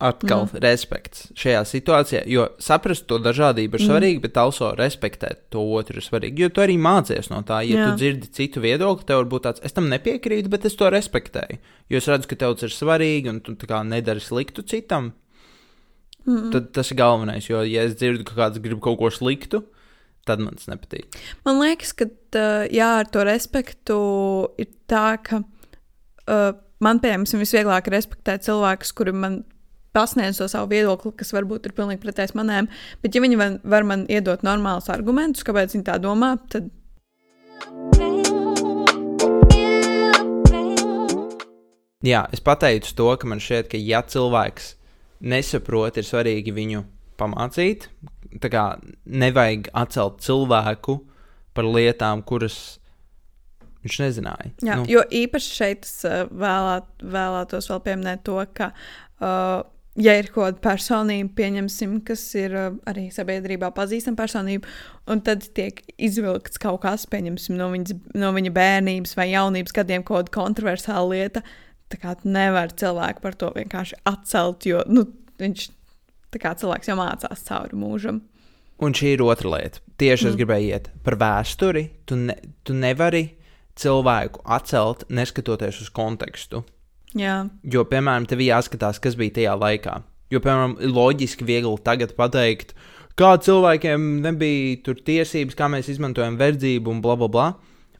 [0.00, 0.60] atkal mm.
[0.64, 3.88] respekts šajā situācijā, jo saprast to dažādību ir mm.
[3.90, 6.46] svarīgi, bet also respektēt to otru ir svarīgi.
[6.46, 7.88] Jo tu arī mācies no tā, ja Jā.
[7.88, 11.60] tu dzirdi citu viedokli, tev var būt tāds, es tam nepiekrītu, bet es to respektēju.
[11.92, 13.56] Jo es redzu, ka tev tas ir svarīgi un tu
[13.90, 15.12] nedari sliktu citam.
[16.24, 16.48] Mm.
[16.54, 19.62] Tad tas ir galvenais, jo, ja es dzirdu, ka kāds grib kaut ko sliktu,
[20.28, 21.20] tad man tas nepatīk.
[21.48, 22.08] Man liekas, ka
[22.72, 24.00] jā, ar to respektu
[24.60, 26.52] ir tā, ka uh,
[26.84, 29.40] man, piemēram, visvieglāk ir respektēt cilvēkus, kuri man
[29.96, 32.70] pasniedz to savu viedokli, kas varbūt ir pilnīgi pretējs manējam.
[33.02, 36.70] Bet, ja viņi var, var man iedot normālus argumentus, kāpēc viņi tā domā, tad.
[42.06, 44.74] Jā, es pateicu to, ka man šķiet, ka ja cilvēks
[45.20, 46.84] nesaprot, ir svarīgi viņu
[47.20, 47.90] pamācīt.
[48.40, 48.64] Tā kā
[49.04, 51.00] nevajag atcelt cilvēku
[51.56, 52.80] par lietām, kuras
[53.84, 54.52] viņš nezināja.
[54.64, 54.86] Jā, nu.
[54.88, 58.70] Jo īpaši šeit es uh, vēlēt, vēlētos vēl pieminēt to, ka,
[59.20, 59.60] uh,
[60.00, 64.70] ja ir kaut kāda personība, pieņemsim, kas ir uh, arī sabiedrībā pazīstama personība,
[65.10, 70.06] un tad tiek izvilkts kaut kas, pieņemsim, no, viņas, no viņa bērnības vai jaunības gadiem
[70.06, 71.44] kaut kāda kontroversāla lieta,
[71.90, 75.06] tā kā nevar cilvēku par to vienkārši atcelt, jo nu,
[75.40, 75.68] viņš
[76.38, 78.20] kā cilvēks jau mācās cauri mūžam.
[78.80, 79.82] Un šī ir otra lieta.
[80.00, 80.30] Tieši mm.
[80.30, 81.82] es gribēju iet par vēsturi.
[82.08, 83.26] Tu, ne, tu nevari
[83.80, 86.62] cilvēku atcelt, neskatoties uz kontekstu.
[87.18, 87.36] Jā.
[87.66, 89.96] Jo, piemēram, tev jāskatās, kas bija tajā laikā.
[90.30, 92.74] Jo, piemēram, loģiski viegli tagad pateikt,
[93.18, 97.48] kā cilvēkiem nebija tur tiesības, kā mēs izmantojam verdzību un bla bla bla.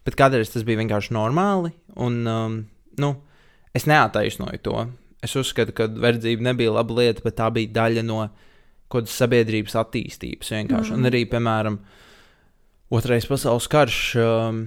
[0.06, 1.74] Bet kādreiz tas bija vienkārši normāli.
[2.00, 2.54] Un, um,
[3.02, 3.10] nu,
[3.76, 4.84] es neataisnoju to.
[5.20, 8.22] Es uzskatu, ka verdzība nebija laba lieta, bet tā bija daļa no
[8.90, 10.54] kaut kādas sabiedrības attīstības.
[10.54, 10.94] Vienkārši.
[10.94, 10.96] Mm.
[11.02, 11.80] Un arī, piemēram,
[12.90, 13.98] Otrais pasaules karš.
[14.18, 14.64] Um,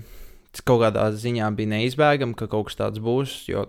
[0.61, 3.65] kaut kādā ziņā bija neizbēgami, ka kaut kas tāds būs, jo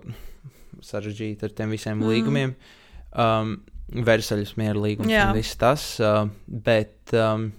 [0.87, 2.11] sarežģīti ar tiem visiem mm.
[2.13, 2.55] līgumiem.
[3.15, 3.57] Um,
[3.95, 5.29] Versaļas miera līgums Jā.
[5.29, 5.83] un viss tas.
[6.03, 7.51] Uh, bet um,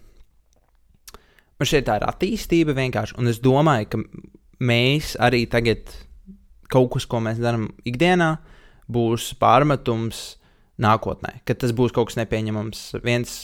[1.59, 3.17] man šeit tā ir attīstība vienkārši.
[3.21, 4.01] Un es domāju, ka
[4.65, 5.93] mēs arī tagad
[6.71, 8.33] kaut kas, ko mēs darām ikdienā,
[8.91, 10.23] būs pārmetums
[10.81, 12.81] nākotnē, kad tas būs kaut kas nepieņemams.
[13.05, 13.37] Viens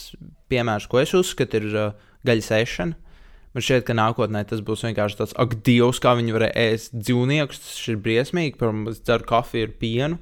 [0.51, 3.10] piemērs, ko es uzskatu, ir uh, gaļas ēšana.
[3.51, 7.59] Man šķiet, ka nākotnē tas būs vienkārši tāds, ak, Dievs, kā viņi varēja ēst dzīvniekus.
[7.65, 8.55] Tas ir briesmīgi,
[8.91, 10.19] es dzeru kafiju ar pienu.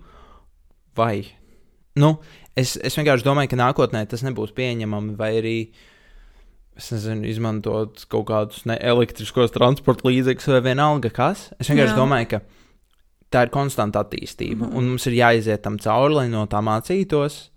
[0.98, 1.14] Vai?
[2.00, 2.16] Nu,
[2.58, 5.58] es, es vienkārši domāju, ka nākotnē tas nebūs pieņemami, vai arī,
[6.80, 11.52] es nezinu, izmantot kaut kādus elektriskos transporta līdzekļus vai vienalga kas.
[11.62, 12.00] Es vienkārši Jā.
[12.00, 12.42] domāju, ka
[13.30, 14.78] tā ir konstanta attīstība, mm -hmm.
[14.78, 17.50] un mums ir jāiziet tam cauri, lai no tā mācītos.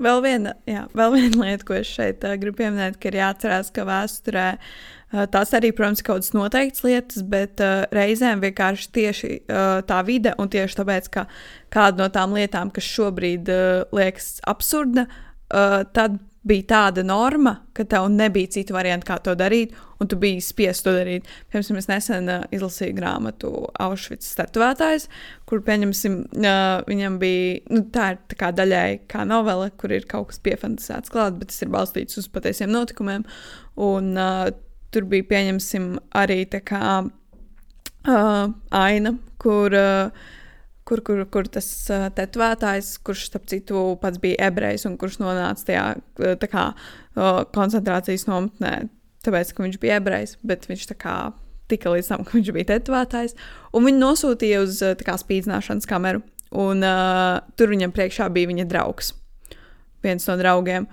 [0.00, 3.68] Vēl viena, jā, vēl viena lieta, ko es šeit uh, gribu pieminēt, ka ir jāatcerās,
[3.76, 8.88] ka vēsturē uh, tās arī, protams, ir kaut kādas noteiktas lietas, bet uh, reizēm vienkārši
[8.96, 11.26] tieši uh, tā vide, un tieši tāpēc, ka
[11.74, 17.84] kāda no tām lietām, kas šobrīd uh, liekas absurda, uh, tad bija tāda norma, ka
[17.84, 21.28] tev nebija citu variantu, kā to darīt, un tu biji spiests to darīt.
[21.52, 23.52] Piemēram, es nesen uh, izlasīju grāmatu
[23.84, 25.06] Auschwitz statuētājs,
[25.48, 30.08] kur, pieņemsim, uh, viņam bija, nu, tā ir tā kā daļai kā novele, kur ir
[30.10, 33.28] kaut kas piefantasēts klāt, bet tas ir balstīts uz patiesiem notikumiem,
[33.84, 34.48] un uh,
[34.94, 38.44] tur bija, pieņemsim, arī tā kā uh,
[38.80, 40.28] aina, kur uh,
[40.90, 41.68] kur, kur, kur tas
[42.16, 45.84] tetovētājs, kurš, starp citu, pats bija ebrejs un kurš nonāca tajā
[46.50, 46.64] kā,
[47.54, 48.74] koncentrācijas nometnē,
[49.26, 51.16] tāpēc, ka viņš bija ebrejs, bet viņš tā kā
[51.70, 53.36] tika līdz tam, ka viņš bija tetovētājs.
[53.76, 56.24] Un viņi nosūtīja uz kā, spīdzināšanas kameru,
[56.58, 59.12] un uh, tur viņam priekšā bija viņa draugs,
[60.04, 60.88] viens no draugiem.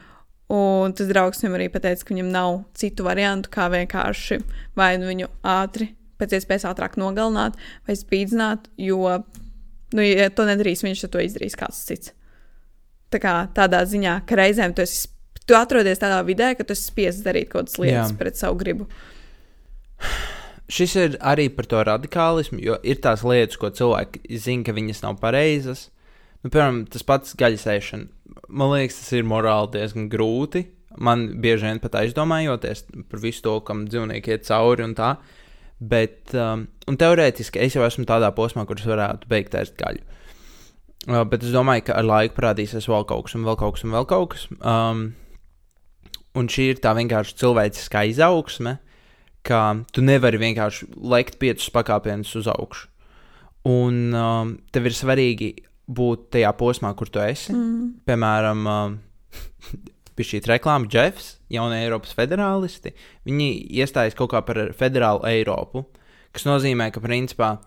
[0.53, 4.37] Un tas draugs viņam arī pateica, ka viņam nav citu variantu, kā vienkārši
[4.79, 5.89] vai nu viņu ātri,
[6.21, 7.57] pēc iespējas ātrāk nogalināt
[7.87, 9.17] vai spīdzināt, jo
[9.95, 12.13] Nu, ja to nedarīs viņš, to izdarīs kāds cits.
[13.13, 15.07] Tā kā tādā ziņā, ka reizēm tu, esi,
[15.47, 18.17] tu atrodies tādā vidē, ka tu esi spiests darīt kaut kādas lietas Jā.
[18.19, 18.89] pret savu gribu.
[20.67, 25.05] Šis ir arī par to radikālismu, jo ir tās lietas, ko cilvēki zina, ka viņas
[25.05, 25.87] nav pareizas.
[26.43, 28.09] Nu, piemēram, tas pats gaļas ēšana.
[28.51, 30.67] Man liekas, tas ir morāli diezgan grūti.
[30.99, 35.15] Man bieži vien pat aizdomājoties par visu to, kam dzīvnieki iet cauri un tā.
[35.15, 35.36] Uh,
[35.77, 40.01] Bet, um, un teorētiski es jau esmu tādā posmā, kurš varētu beigt ēst gaļu.
[41.07, 43.85] Uh, bet es domāju, ka ar laiku parādīsies vēl kaut kas, un vēl kaut kas,
[43.85, 44.47] un vēl kaut kas.
[44.57, 45.03] Um,
[46.37, 48.77] un šī ir tā vienkārši cilvēciskā izaugsme,
[49.47, 49.61] ka
[49.93, 52.89] tu nevari vienkārši lekt piecus pakāpienus uz augšu.
[53.67, 55.53] Un um, tev ir svarīgi
[55.87, 57.53] būt tajā posmā, kur tu esi.
[57.53, 57.89] Mm.
[58.07, 58.97] Piemēram, um,
[60.17, 62.93] bija šī reklāma, Jeffs, jaunie Eiropas federālisti.
[63.27, 65.85] Viņi iestājas kaut kā par federālu Eiropu,
[66.35, 67.57] kas nozīmē, ka principā.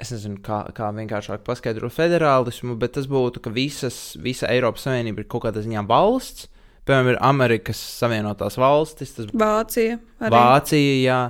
[0.00, 5.22] Es nezinu, kā, kā vienkāršāk paskaidrot federālismu, bet tas būtu, ka visas, visa Eiropas Savienība
[5.22, 6.48] ir kaut kādā ziņā valsts.
[6.84, 10.00] Piemēram, ir Amerikas Savienotās valstis, tas Vācija.
[10.20, 10.34] Arī.
[10.34, 11.20] Vācija, jā.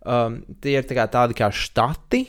[0.00, 2.20] Um, tie ir tā tādi kā štati,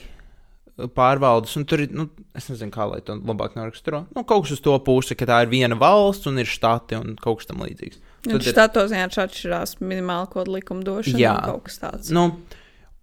[0.96, 4.06] pārvaldes, un tur ir, nu, es nezinu, kā lai to labāk noraksturo.
[4.16, 7.14] Nu, kaut kas uz to pusi, ka tā ir viena valsts un ir štati un
[7.20, 8.00] kaut kas tam līdzīgs.
[8.28, 12.10] Un Tad štatos vienkārši atšķirās minimāli kaut kāda likumdošana jā, kaut kas tāds.
[12.14, 12.28] Nu,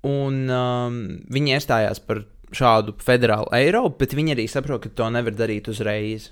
[0.07, 0.99] un um,
[1.34, 2.24] viņi iestājās par
[2.55, 6.30] šādu federālu Eiropu, bet viņi arī saprot, ka to nevar darīt uzreiz.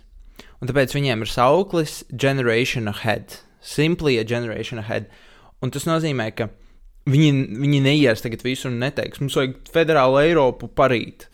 [0.61, 3.41] Un tāpēc viņiem ir sauklis Generation Ahead.
[3.61, 5.11] Simply a Generation Ahead.
[5.61, 6.49] Un tas nozīmē, ka
[7.07, 11.29] Viņi, viņi neies tagad visur un neteiks, mums vajag federālu Eiropu parīt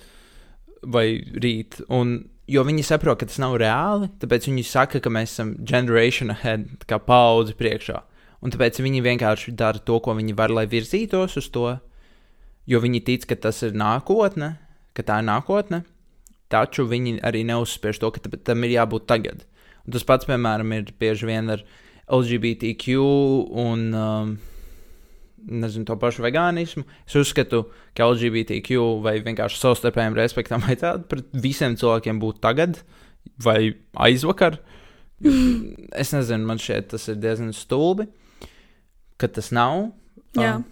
[0.85, 1.79] vai rīt.
[1.89, 2.19] Un
[2.49, 6.67] jo viņi saprot, ka tas nav reāli, tāpēc viņi saka, ka mēs esam generation ahead,
[6.89, 8.01] kā paudze priekšā.
[8.43, 11.69] Un tāpēc viņi vienkārši dara to, ko viņi var, lai virzītos uz to,
[12.67, 14.57] jo viņi tic, ka tas ir nākotne,
[14.95, 15.83] ka tā ir nākotne,
[16.51, 19.45] taču viņi arī neuzspiež to, ka tam ir jābūt tagad.
[19.83, 21.63] Un tas pats, piemēram, ir bieži vien ar
[22.11, 22.99] LGBTQ
[23.63, 24.35] un um,
[25.47, 26.85] nezinu, to pašu vegānismu.
[27.07, 27.65] Es uzskatu,
[27.97, 32.81] ka LGBTQ vai vienkārši savstarpējiem respektam vajadzētu pret visiem cilvēkiem būt tagad
[33.43, 33.73] vai
[34.07, 34.59] aizvakar.
[36.01, 38.07] es nezinu, man šķiet, tas ir diezgan stulbi,
[39.21, 39.89] ka tas nav.
[40.37, 40.57] Jā.
[40.59, 40.69] Um,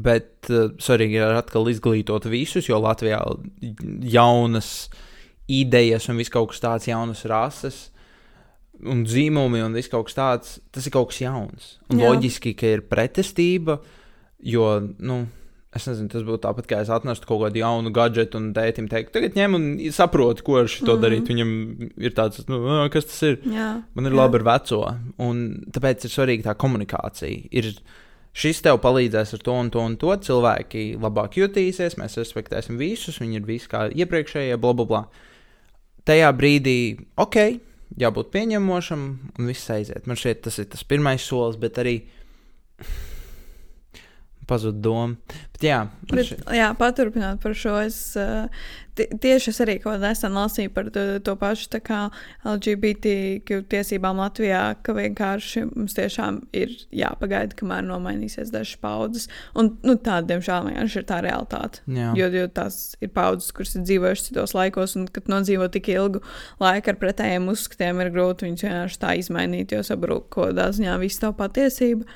[0.00, 3.20] bet uh, svarīgi ir atkal izglītot visus, jo Latvijā
[4.06, 4.88] jaunas
[5.50, 7.89] idejas un viss kaut kas tāds, jaunas rases
[8.84, 11.78] un dzīmumi un viss kaut kas tāds, tas ir kaut kas jauns.
[11.90, 12.08] Un Jā.
[12.10, 13.80] loģiski, ka ir pretestība,
[14.42, 14.66] jo,
[14.98, 15.26] nu,
[15.76, 19.12] es nezinu, tas būtu tāpat, kā es atnestu kaut kādu jaunu gadgetu un tētim teikt,
[19.12, 21.00] tagad ņem un saproti, ko ar šo Mhm.
[21.04, 21.28] darīt.
[21.30, 23.36] Viņam ir tāds, nu, "Ā, kas tas ir?
[23.46, 23.82] Jā.
[23.94, 24.16] Man ir Jā.
[24.16, 27.48] labi ar veco, un tāpēc ir svarīga tā komunikācija.
[27.52, 27.74] Ir,
[28.34, 30.06] šis tev palīdzēs ar to un to un to.
[30.06, 35.06] Cilvēki labāk jutīsies, mēs respektēsim visus, viņi ir visi kā iepriekšējie, bla, bla, bla.
[36.06, 37.60] Tajā brīdī, ok,
[37.98, 39.04] jābūt pieņemošam,
[39.38, 40.06] un viss aiziet.
[40.06, 41.96] Man šķiet, tas ir tas pirmais solis, bet arī
[44.50, 45.16] pazud doma.
[45.54, 45.80] Bet jā,
[46.10, 48.00] Bet, šķiet, jā, paturpinot par šo, es
[48.98, 51.68] ti- tieši es arī kaut kādā nesen lasīju par to, to pašu
[52.50, 59.28] LGBTQ tiesībām Latvijā, ka vienkārši mums tiešām ir jāpagaida, kamēr nomainīsies dažas paudzes.
[59.54, 61.84] Un nu, tā, diemžēl, vienkārši ir tā realitāte.
[61.88, 62.10] jā.
[62.18, 66.22] Jo, jo tās ir paudzes, kuras ir dzīvojušas citos laikos, un kad nodzīvo tik ilgu
[66.60, 70.98] laiku ar pretējiem uzskatiem, ir grūti viņus vienkārši tā izmainīt, jo sabrūk, ko tādā ziņā
[71.02, 72.08] viss tā patiesība.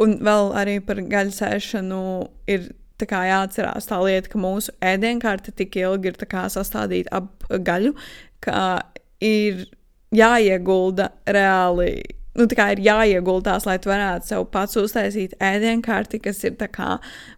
[0.00, 2.70] Un vēl arī par gaļas ēšanu ir
[3.02, 6.18] kā jāatcerās tā lieta, ka mūsu ēdienkarte tik ilgi ir
[6.54, 7.96] sastādīta ap gaļu,
[8.40, 8.82] ka
[9.20, 9.66] ir
[10.14, 12.02] jāiegulda reāli.
[12.38, 16.94] Nu, tā kā ir jāieguldās, lai tu varētu sev pats uztaisīt ēdienkarti, kas ir kā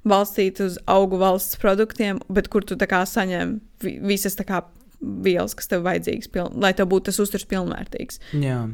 [0.07, 4.63] balstīta uz augu valsts produktiem, bet kur tu kā saņem vi- visas kā
[5.01, 8.21] vielas, kas tev vajadzīgas, piln, lai tev būtu tas uzturs pilnvērtīgs.
[8.39, 8.69] Jā.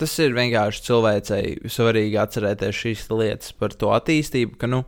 [0.00, 4.82] Tas ir vienkārši cilvēcei svarīgi atcerēties šīs lietas par to attīstību, ka, nu,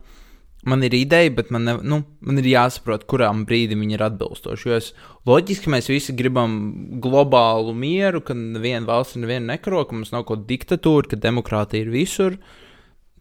[0.67, 4.67] man ir ideja, bet man, ne, nu, man ir jāsaprot, kurām brīdim viņi ir atbilstoši.
[4.67, 4.91] Jo es,
[5.29, 6.57] loģiski mēs visi gribam
[7.03, 11.87] globālu mieru, ka neviena valsts nevienu nekaro, ka mums nav kaut kāda diktatūra, ka demokrātija
[11.87, 12.39] ir visur.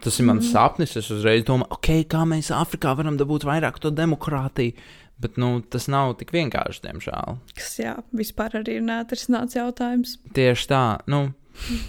[0.02, 0.92] Tas ir mans sapnis.
[0.98, 4.74] Es uzreiz domāju, ok, kā mēs Āfrikā varam dabūt vairāk to demokrātiju.
[5.22, 7.38] Bet nu, tas nav tik vienkārši, diemžēl.
[7.56, 10.18] Kas, jā, vispār arī ir neatrisināts jautājums.
[10.36, 10.82] Tieši tā.
[11.08, 11.30] Nu,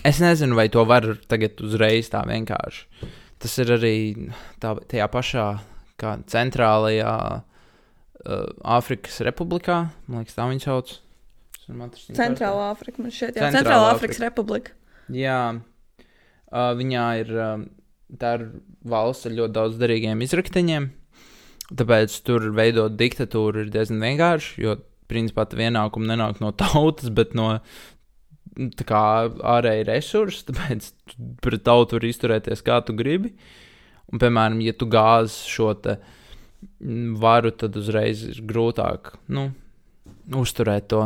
[0.07, 3.11] es nezinu, vai to var tagad uzreiz tā vienkārši.
[3.37, 3.95] Tas ir arī
[4.61, 5.47] tā, tajā pašā
[6.01, 9.87] kā centrālajā uh, Āfrikas republikā.
[10.07, 10.95] Man liekas, tā viņa sauc.
[12.15, 14.21] Centrālā Afrika man šeit, jā, Centrālā Afrika.
[14.23, 14.77] Republika.
[15.13, 17.33] Jā, uh, viņā ir.
[17.35, 17.67] Um,
[18.15, 18.45] tā ir
[18.87, 20.87] valsts ar ļoti daudz derīgiem izrakteņiem.
[21.77, 24.77] Tāpēc tur veidot diktatūru ir diezgan vienkārši, jo
[25.11, 27.57] principā tā ienākuma nenāk no tautas, bet no
[28.87, 29.03] kā
[29.55, 30.45] ārēji resursi.
[30.49, 30.91] Tāpēc
[31.43, 33.33] pret tautu var izturēties kā tu gribi.
[34.07, 35.73] Un, piemēram, ja tu gāzi šo
[37.21, 39.49] varu, tad uzreiz ir grūtāk nu,
[40.39, 41.03] uzturēt to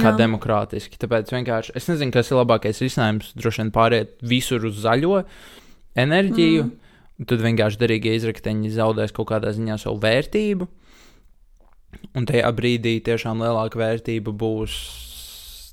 [0.00, 0.16] kā Jā.
[0.20, 0.98] demokrātiski.
[1.00, 3.32] Tāpēc vienkārši es nezinu, kas ir labākais risinājums.
[3.38, 5.24] Droši vien pāriet visur uz zaļo
[6.00, 6.68] enerģiju.
[6.68, 7.26] Mm.
[7.30, 10.66] Tad vienkārši derīgie izrakteņi zaudēs kaut kādā ziņā savu vērtību.
[12.18, 14.74] Un tajā brīdī tiešām lielāka vērtība būs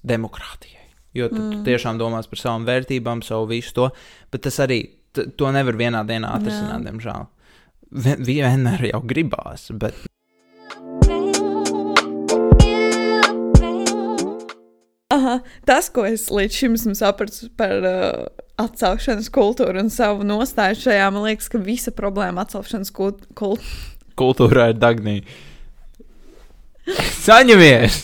[0.06, 0.81] demokrātijai.
[1.18, 1.52] Jo tad mm.
[1.52, 3.90] tu tiešām domās par savām vērtībām, savu visu to.
[4.32, 4.82] Bet tas arī
[5.12, 7.28] to nevar vienā dienā atrisināt, diemžēl.
[7.92, 9.98] Vien- Vienmēr jau gribās, bet
[15.12, 18.30] Aha, tas, ko es līdz šim esmu sapratis par uh,
[18.62, 23.90] atcelšanas kultūru un savu nostāju šajā, man liekas, ka visa problēma atcelšanas kult kultūrā.
[24.22, 25.28] kultūrā ir dagnīga.
[27.22, 27.98] Saņemies!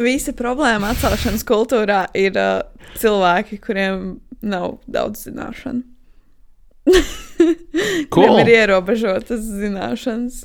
[0.00, 2.62] Visa problēma atcelšanas kultūrā ir uh,
[3.00, 4.06] cilvēki, kuriem
[4.42, 5.84] nav daudz zināšanu.
[7.42, 8.06] Cool.
[8.12, 10.36] Kuriem ir ierobežotas zināšanas.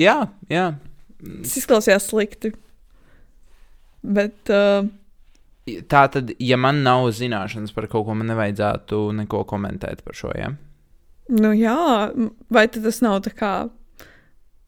[0.00, 0.62] Jā, jā.
[1.20, 2.54] Tas izklausījās slikti.
[4.00, 4.86] Bet uh,
[5.64, 10.32] Tā tad, ja man nav zināšanas par kaut ko, man nevajadzētu neko komentēt par šo.
[10.36, 10.50] Ja?
[11.32, 11.76] Nu, jā,
[12.52, 13.52] vai tad tas nav tā kā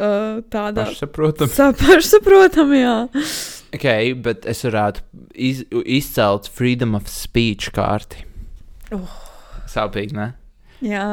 [0.01, 1.53] uh, tādā Pašsaprotam.
[1.82, 2.97] pašsaprotami, jā.
[3.76, 3.86] Ok,
[4.24, 8.24] bet es varētu iz, izcelt freedom of speech kārti.
[8.94, 9.22] Oh.
[9.70, 10.32] Sāpīgi, ne?
[10.84, 11.07] jā.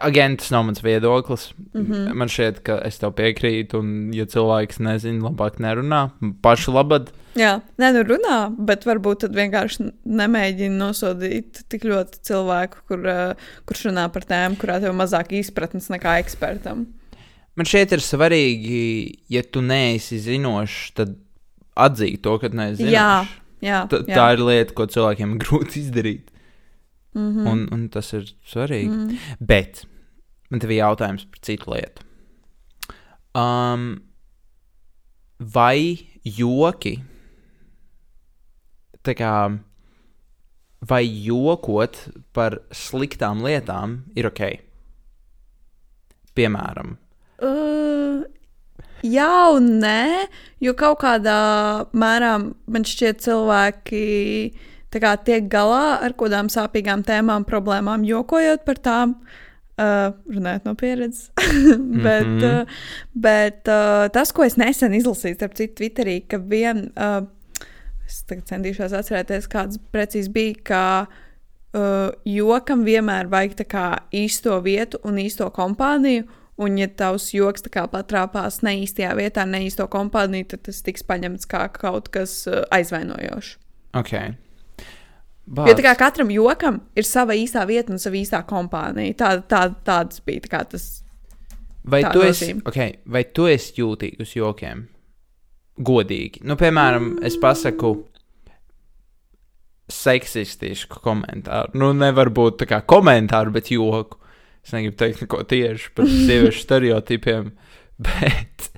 [0.00, 1.52] Again, tas nav mans viedoklis.
[1.74, 2.14] Mm -hmm.
[2.14, 6.10] Man šķiet, ka es tev piekrītu, un, ja cilvēks nezina, labāk nerunā.
[6.42, 7.10] Pašu labad.
[7.34, 13.02] Jā, nē, nu runā, bet varbūt tad vienkārši nemēģina nosodīt tik ļoti cilvēku, kur,
[13.66, 16.86] kurš runā par tēmu, kurā tev mazāk izpratnes nekā ekspertam.
[17.60, 18.76] Man šeit ir svarīgi,
[19.28, 21.10] ja tu neesi zinošs, tad
[21.76, 22.94] atzīt to, ka neesi zinošs.
[22.94, 23.10] Jā,
[23.60, 24.14] jā, T jā.
[24.16, 26.30] tā ir lieta, ko cilvēkiem grūti izdarīt.
[27.12, 27.50] Mm -hmm.
[27.50, 28.88] Un, un tas ir svarīgi.
[28.88, 29.18] mm.
[29.40, 29.84] Bet
[30.48, 32.02] man te bija jautājums par citu lietu.
[33.36, 34.02] Um,
[35.38, 37.02] vai joki,
[39.04, 39.60] tā kā,
[40.80, 44.40] vai jokot par sliktām lietām ir ok?
[46.34, 46.96] Piemēram,
[47.40, 48.24] Uh,
[49.06, 50.26] jā, un nē,
[50.60, 51.38] jo kaut kādā
[51.96, 54.04] mērā man šķiet, cilvēki
[54.90, 59.16] tā kā, tiek galā ar kaut kādām sāpīgām tēmām, problēmām, jokojot par tām.
[59.80, 61.30] Uh, runājot no pieredzes.
[62.04, 62.42] bet Mhm.
[62.44, 62.80] uh,
[63.16, 67.22] bet uh, tas, ko es nesen izlasīju, starp citu, Twitterī, ka vien, uh,
[68.04, 75.00] es centīšos atcerēties, kāds precīzi bija, ka uh, jokam vienmēr vajag tā kā īsto vietu
[75.08, 76.26] un īsto kompāniju.
[76.60, 81.48] Un, ja tavs joks patrāpās ne īstajā vietā, ne īsto kompāniju, tad tas tiks paņemts
[81.48, 83.56] kā kaut kas uh, aizvainojošs.
[83.96, 84.14] ok.
[85.50, 89.16] Jo tā kā katram jokam ir sava īstā vieta un sava īstā kompānija.
[89.18, 90.84] Tā, tā, tāds bija tā tas.
[91.90, 94.84] Vai tu, esi, okay, vai tu esi jūtīgs uz jokiem?
[95.80, 96.44] Godīgi.
[96.46, 97.94] Nu, piemēram, es pasaku
[99.90, 101.74] seksistisku komentāru.
[101.80, 104.19] Nu, nevar būt tā kā komentāru, bet joku.
[104.64, 107.54] Es negribu teikt neko tieši par sieviešu stereotipiem,
[108.00, 108.70] bet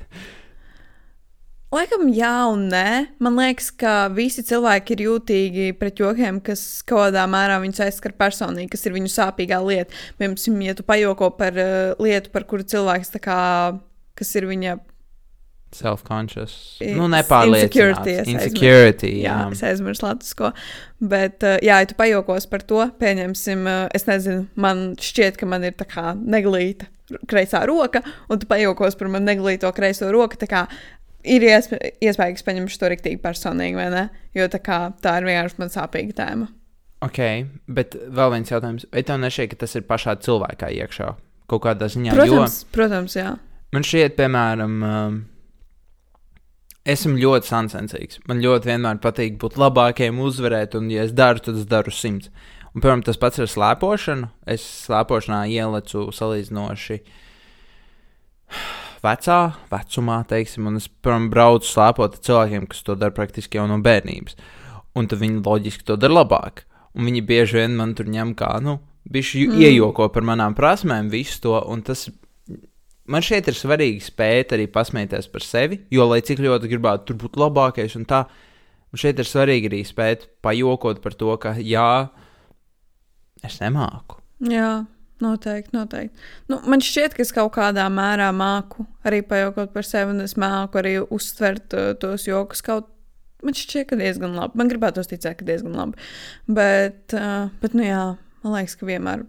[1.72, 2.88] Laikam, jā, un nē.
[3.24, 8.12] Man liekas, ka visi cilvēki ir jūtīgi pret jokiem, kas kaut kādā mērā viņus aizskar
[8.12, 9.96] personīgi, kas ir viņu sāpīgā lieta.
[10.20, 13.38] Piemēram, ja tu pajoko par uh, lietu, par kuru cilvēks kā,
[14.20, 14.76] kas ir viņa
[15.76, 16.54] self-conscious.
[16.96, 18.28] Nu, nepārliecināts.
[18.30, 19.50] insecurity, es Jā, jā.
[19.54, 20.52] es aizmirsu latviešu.
[21.12, 25.48] Bet, uh, jā, ja tu pajokos par to, pieņemsim, uh, es nezinu, man šķiet, ka
[25.48, 26.88] man ir tā kā neglīta
[27.28, 28.00] kreisā roka,
[28.32, 30.38] un tu pajokos par manu neglīto kreiso roku.
[30.40, 30.66] tā kā
[31.22, 34.00] Ir iespē, iespējams, paņemšu to rīktīgi personīgi, vai ne?
[34.34, 36.48] Jo tā, kā, tā ir vienkārši man sāpīga tēma.
[37.06, 37.20] Ok,
[37.70, 38.88] bet vēl viens jautājums.
[38.90, 41.12] Vai tev nešķiet, ka tas ir pašā cilvēkā iekšā?
[41.46, 42.16] Kaut kādā ziņā.
[42.18, 43.36] Protams, protams, jā.
[43.36, 45.18] Jo man šķiet, piemēram, um,
[46.88, 48.20] esmu ļoti sansensīgs.
[48.28, 52.32] Man ļoti vienmēr patīk būt labākajam, uzvarēt, un, ja es daru, tad es daru simts.
[52.72, 54.30] Un, piemēram, tas pats ar slēpošanu.
[54.48, 56.98] Es slēpošanā ielecu salīdzinoši
[59.02, 59.38] vecā
[59.72, 63.78] vecumā, teiksim, un es, piemēram, braucu slēpot ar cilvēkiem, kas to dara praktiski jau no
[63.84, 64.38] bērnības.
[64.96, 66.64] Un tad viņi loģiski to dara labāk.
[66.92, 68.76] Un viņi bieži vien man tur ņem kā, nu,
[69.08, 69.62] bišķi mm.
[69.64, 72.08] iejoko par manām prasmēm, visu to, un tas
[73.10, 77.20] man šeit ir svarīgi spēt arī pasmieties par sevi, jo, lai cik ļoti gribētu tur
[77.24, 78.24] būt labākais un tā,
[78.92, 81.90] man šeit ir svarīgi arī spēt pajokot par to, ka jā,
[83.42, 84.20] es nemāku.
[84.50, 84.84] Jā,
[85.22, 86.30] noteikti, noteikti.
[86.50, 90.36] Nu, man šķiet, ka es kaut kādā mērā māku arī pajokot par sevi, un es
[90.40, 92.90] māku arī uztvert uh, tos joks kaut
[93.42, 94.54] Man šķiet, ka diezgan labi.
[94.54, 95.98] Man gribētu ticēt, ka diezgan labi.
[96.46, 98.02] Bet, uh, bet nu jā,
[98.44, 99.24] man liekas, ka vienmēr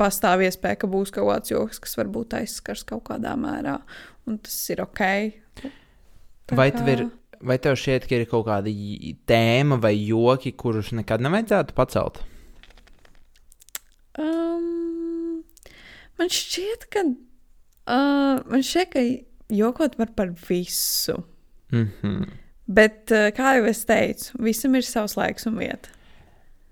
[0.00, 3.78] pastāv iespēja, ka būs kaut kāds joks, kas varbūt aizskars kaut kādā mērā,
[4.26, 5.02] un tas ir ok.
[6.46, 7.04] Tā Vai kā- tev, ir,
[7.40, 8.72] vai tev šķiet, ka ir kaut kāda
[9.30, 12.20] tēma vai joki, kurus nekad nevajadzētu pacelt?
[14.18, 15.42] Um,
[16.18, 17.04] man šķiet, ka.
[17.84, 19.02] Uh, man šķiet, ka
[19.54, 21.22] jokot var par visu.
[21.72, 22.28] Mm -hmm.
[22.66, 25.88] Bet, uh, kā jau es teicu, visam ir savs laiks un vieta.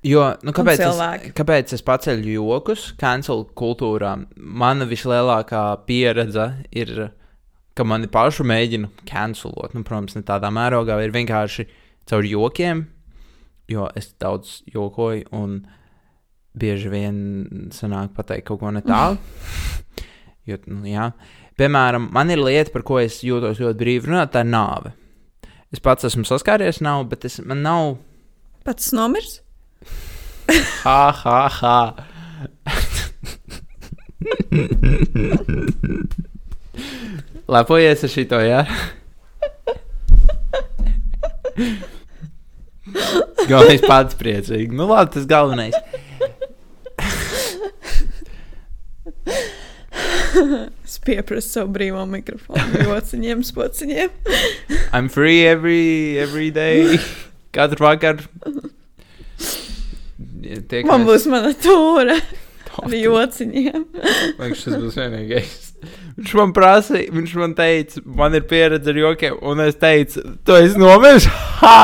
[0.02, 4.16] Jo, nu, kāpēc, es, kāpēc es paceļu jokus cancel kultūrā?
[4.34, 6.90] Mana vislielākā pieredze ir,
[7.78, 9.76] ka mani pašu mēģina cancelot.
[9.76, 11.68] Nu, protams, ne tādā mērogā, ir vienkārši
[12.10, 12.86] caur jokiem,
[13.70, 15.60] jo es daudz jokoju un
[16.58, 17.20] bieži vien
[17.72, 19.20] sanāk pateikt kaut ko ne tālu.
[20.50, 21.12] jo, nu, jā.
[21.60, 24.96] Piemēram, man ir lieta, par ko es jūtos ļoti brīvi runāt, tā ir nāve.
[25.72, 28.00] Es pats esmu saskāries nav, bet es, man nav
[28.62, 29.40] Pats nomirs?
[30.82, 31.94] Ha, ha, ha.
[37.52, 38.62] Lepojies ar šito, jā?
[43.48, 44.72] Galvenais pats priecīgi.
[44.74, 45.76] Nu, labi, tas galvenais.
[50.82, 54.10] Es pieprasu savu brīvo mikrofonu, jociņiem, spociņiem.
[54.92, 56.98] I'm free every, every day.
[57.54, 58.24] Katru vakaru.
[60.42, 62.16] Tiek Man būs mana tūre.
[62.72, 63.82] Ar jociņiem.
[64.38, 65.72] Man tas būs vienīgais.
[66.16, 70.56] Viņš man prasīja, viņš man teica, man ir pieredze ar jokiem, un es teicu, tu
[70.56, 71.28] esi nomiris.
[71.62, 71.76] Ha!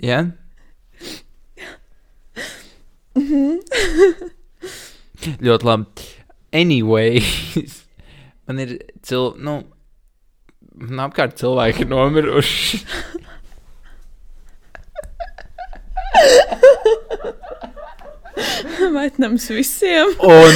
[0.00, 0.22] Ja?
[5.44, 6.08] Ļoti labi.
[6.56, 7.74] Anyways,
[8.48, 9.58] man ir cilvēki, nu,
[10.80, 12.80] man apkārt cilvēki ir nomiruši.
[18.94, 20.06] Vaitnams visiem.
[20.18, 20.54] Un,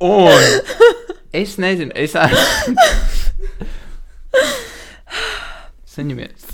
[0.10, 0.42] un
[1.32, 2.76] es nezinu, es esmu.
[5.96, 6.44] Saņemies.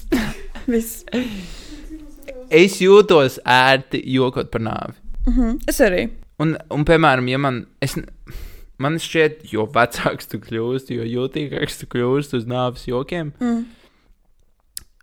[0.71, 1.03] Viss.
[2.53, 4.95] Es jūtos ērti jokot par nāvi.
[5.27, 5.57] Mhm.
[5.71, 6.09] Es arī.
[6.43, 7.95] Un, un piemēram, ja man, es,
[8.83, 13.31] man šķiet, jo vecāks tu kļūsti, jo jūtīgāks tu kļūsti uz nāves jokiem.
[13.43, 13.61] Mm.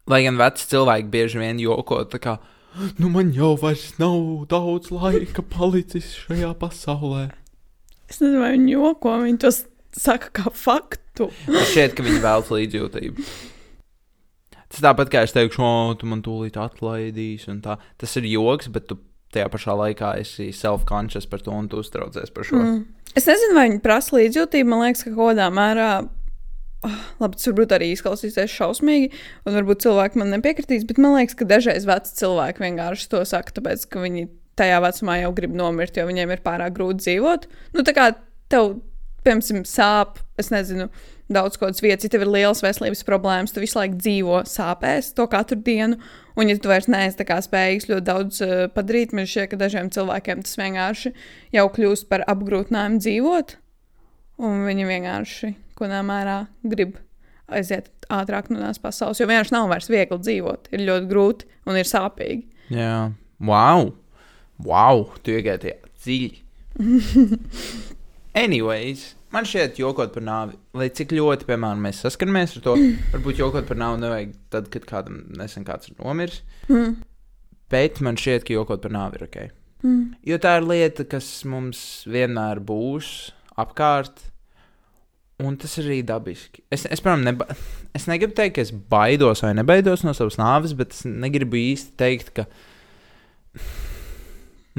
[0.09, 2.39] Lai gan veci cilvēki bieži vien joko, kā,
[2.97, 7.27] nu man jau vairs nav daudz laika palicis šajā pasaulē.
[8.09, 9.53] Es nezinu, vai viņi joko, viņi to
[9.93, 11.29] saka kā faktu.
[11.45, 13.27] Man šķiet, ka viņi vēlas līdzjūtību.
[14.69, 17.79] Tas tāpat kā es teikšu, o, tu man tūlīt atlaidīsi, un tā.
[18.01, 18.99] Tas ir joks, bet tu
[19.33, 22.61] tajā pašā laikā esi self-conscious par to, un tu uztraucies par šo.
[22.61, 22.79] Mm.
[23.17, 24.69] Es nezinu, vai viņi prasa līdzjūtību.
[24.69, 25.89] Man liekas, ka kaut kādā mērā.
[26.87, 29.11] Ah, Labi, tas varbūt arī izklausīsies šausmīgi,
[29.45, 33.55] un varbūt cilvēki man nepiekritīs, bet man liekas, ka dažreiz veci cilvēki vienkārši to saka,
[33.59, 34.27] tāpēc, ka viņi
[34.59, 37.47] tajā vecumā jau grib nomirt, jo viņiem ir pārāk grūti dzīvot.
[37.77, 38.09] Nu, tā kā
[38.51, 38.75] tev,
[39.25, 40.89] piemēram, sāp, es nezinu,
[41.29, 45.27] daudz kādas vietas, ja tev ir liels veselības problēmas, tu visu laiku dzīvo sāpēs, to
[45.29, 45.99] katru dienu.
[46.39, 50.43] Un, ja tu vairs neesi spējīgs ļoti daudz uh, padarīt, man šķiet, ka dažiem cilvēkiem
[50.45, 51.13] tas vienkārši
[51.55, 53.57] jau kļūst par apgrūtinājumu dzīvot.
[54.39, 56.97] Un viņi vienkārši kādā mērā grib
[57.51, 60.69] aiziet ātrāk no tās pasaules, jo vienkārši nav vairs viegli dzīvot.
[60.75, 62.45] Ir ļoti grūti un ir sāpīgi.
[62.73, 63.09] Jā,
[63.43, 63.91] wow!
[64.65, 65.07] Wow!
[65.23, 66.31] Tu iegāji dziļi.
[68.39, 72.75] Anyways, man šķiet, jokot par nāvi, lai cik ļoti, piemēram, mēs saskaramies ar to,
[73.13, 76.43] varbūt jokot par nāvi nevajag tad, kad kādam nesen kāds ir nomiris.
[76.69, 76.99] Mm.
[77.69, 79.39] Bet man šķiet, ka jokot par nāvi ir ok.
[79.83, 80.05] Mm.
[80.27, 84.28] Jo tā ir lieta, kas mums vienmēr būs apkārt.
[85.39, 86.65] Un tas ir arī dabiski.
[86.67, 87.45] Es, es, piemēram, neba...
[87.95, 91.95] es negribu teikt, ka es baidos vai nebaidos no savas nāves, bet es negribu īsti
[91.99, 92.45] teikt, ka,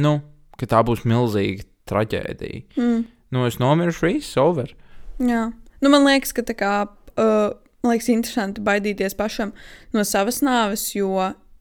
[0.04, 0.18] nu,
[0.61, 2.66] ka tā būs milzīga traģēdija.
[2.76, 3.00] Mm.
[3.32, 4.74] Nu, es nomiršu, viss over.
[5.22, 5.46] Jā,
[5.80, 6.74] nu, man liekas, ka tā kā.
[7.16, 9.54] Uh, man liekas, interesanti baidīties pašam
[9.96, 11.14] no savas nāves, jo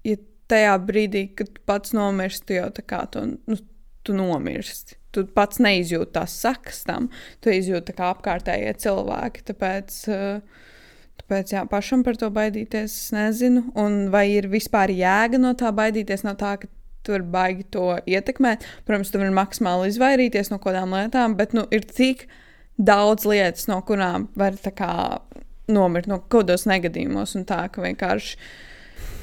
[0.03, 0.19] ja
[0.51, 3.59] tajā brīdī, kad pats nomirsti, tu jau tā kā tu, nu,
[4.03, 4.98] tu nomirsti.
[5.15, 7.07] Tu pats neizjūti tās sakas tam,
[7.41, 9.45] tu izjūti kā apkārtējie cilvēki.
[9.47, 10.67] Tāpēc, uh,
[11.23, 13.65] tāpēc jā, pašam par to baidīties, es nezinu.
[13.79, 16.69] Un vai ir vispār jēga no tā baidīties, no tā, ka
[17.03, 18.65] tu vari baigi to ietekmēt.
[18.87, 22.27] Protams, tu vari maksimāli izvairīties no kaut kādām lietām, bet nu, ir tik
[22.79, 24.93] daudz lietas, no kurām var kā
[25.69, 28.37] nomirt no kaut kādos negadījumos, un tā ka vienkārši.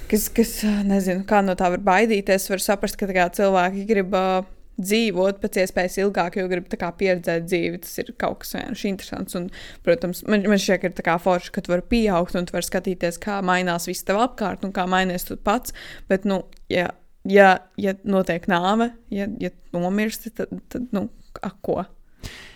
[0.07, 0.51] Kas, kas
[0.87, 4.45] nezinu, kā no tā var baidīties, var saprast, ka cilvēki grib uh,
[4.76, 7.80] dzīvot pēc iespējas ilgāk, jo grib tā kā pieredzēt dzīvi.
[7.84, 9.38] Tas ir kaut kas vienkārši interesants.
[9.38, 9.48] Un,
[9.86, 13.20] protams, man, man šķiet, ka ir forši, ka tu vari pieaugt un tu vari skatīties,
[13.22, 15.74] kā mainās viss tev apkārt un kā mainies tu pats.
[16.10, 16.90] Bet, nu, ja,
[17.28, 21.08] ja, ja notiek nāve, ja, ja nomirsti, tad, tad nu,
[21.40, 21.80] ak, ko?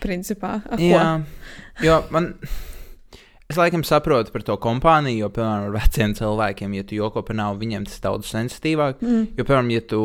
[0.03, 0.91] Principā, ak, ko?
[0.91, 1.07] Jā,
[1.85, 2.35] jo man.
[3.51, 7.35] Es laikam saprotu par to kompāniju, jo, piemēram, ar veciem cilvēkiem, ja tu joko par
[7.35, 9.01] nav, viņiem tas daudz sensitīvāk.
[9.03, 9.25] Mm.
[9.35, 9.99] Jo, piemēram, ja tu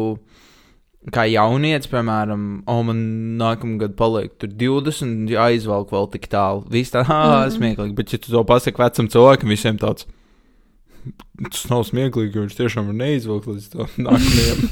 [1.15, 2.99] kā jaunietis, piemēram, oh, man
[3.39, 6.65] nākamgad paliek tur 20, ja aizvelk vēl tik tālu.
[6.71, 7.55] Viss tā, ah, Mhm.
[7.57, 7.95] smieklīgi.
[7.95, 10.07] Bet, ja tu to pasaki vecam cilvēkam, visiem tāds,
[11.53, 14.71] tas nav smieklīgi, jo viņš tiešām var neizvilkt līdz to nākamajam.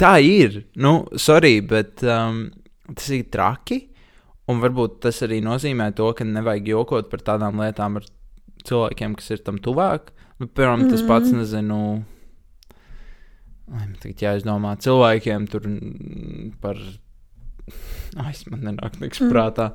[0.00, 0.64] tā ir.
[0.76, 2.50] Nu, sorry, bet um,
[2.94, 3.86] tas ir traki.
[4.50, 8.06] Un varbūt tas arī nozīmē to, ka nevajag jokot par tādām lietām ar
[8.66, 10.10] cilvēkiem, kas ir tam tuvāk.
[10.40, 11.38] Nu, piemēram, tas pats, Mhm.
[11.44, 12.04] nezinu,
[14.00, 15.68] tagad jāizdomā cilvēkiem tur
[16.60, 16.76] par.
[18.18, 19.30] Ai, man nenāk nekas Mm.
[19.30, 19.70] prātā.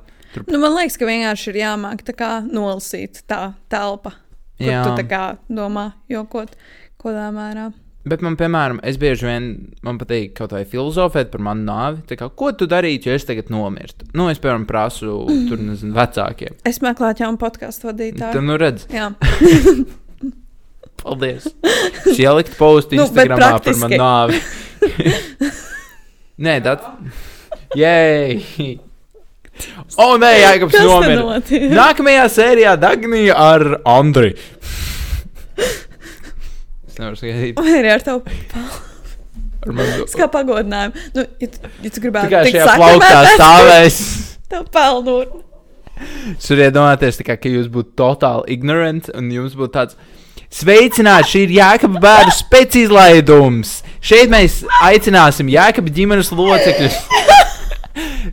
[0.50, 4.12] Nu, man liekas, ka vienkārši ir jāmāk tā kā nolasīt tā telpa,
[4.58, 6.50] kur Jā, tu tā kā domā, jokot,
[7.00, 7.72] kādā mērā.
[8.04, 9.46] bet man, piemēram, es bieži vien
[9.82, 12.02] man patīk kaut kā filozofēt par manu nāvi.
[12.18, 14.04] Kā, ko tu darītu, ja es tagad nomirtu?
[14.14, 16.58] Nu, es, piemēram, prasu tur, nezinu, vecākiem.
[16.64, 18.32] Es meklēju jaunu podkāstu vadītāju.
[18.36, 19.08] Tad, nu, redz, Jā,
[21.02, 21.46] paldies.
[22.06, 24.40] Es ieliku postu Nu, Instagramā par manu nāvi.
[26.46, 26.84] Nē, tas.
[27.80, 28.76] Jēj!
[29.96, 31.38] O, nē, Jānis nomira.
[31.72, 34.34] Nākamajā sērijā Dagnija ar Andri.
[35.56, 37.56] Es nevaru sagaidīt.
[37.56, 38.36] Vai arī ar tevi?
[39.66, 41.06] Ar manu- Tas kā pagodinājumu.
[41.16, 43.98] Nu, ja, tu, ja tu gribētu Tikai šajā plauktā stāvēs.
[44.52, 45.16] Tev pelnu.
[46.36, 49.96] Es varu iedomāties, kā, ka jūs būtu totāli ignorant un jums būtu tāds.
[50.52, 51.30] Sveicināti!
[51.32, 53.72] Šī ir Jēkabas bērnu speciālizlaidums.
[54.04, 56.98] Šeit mēs aicināsim Jēkabas ģimenes locekļus.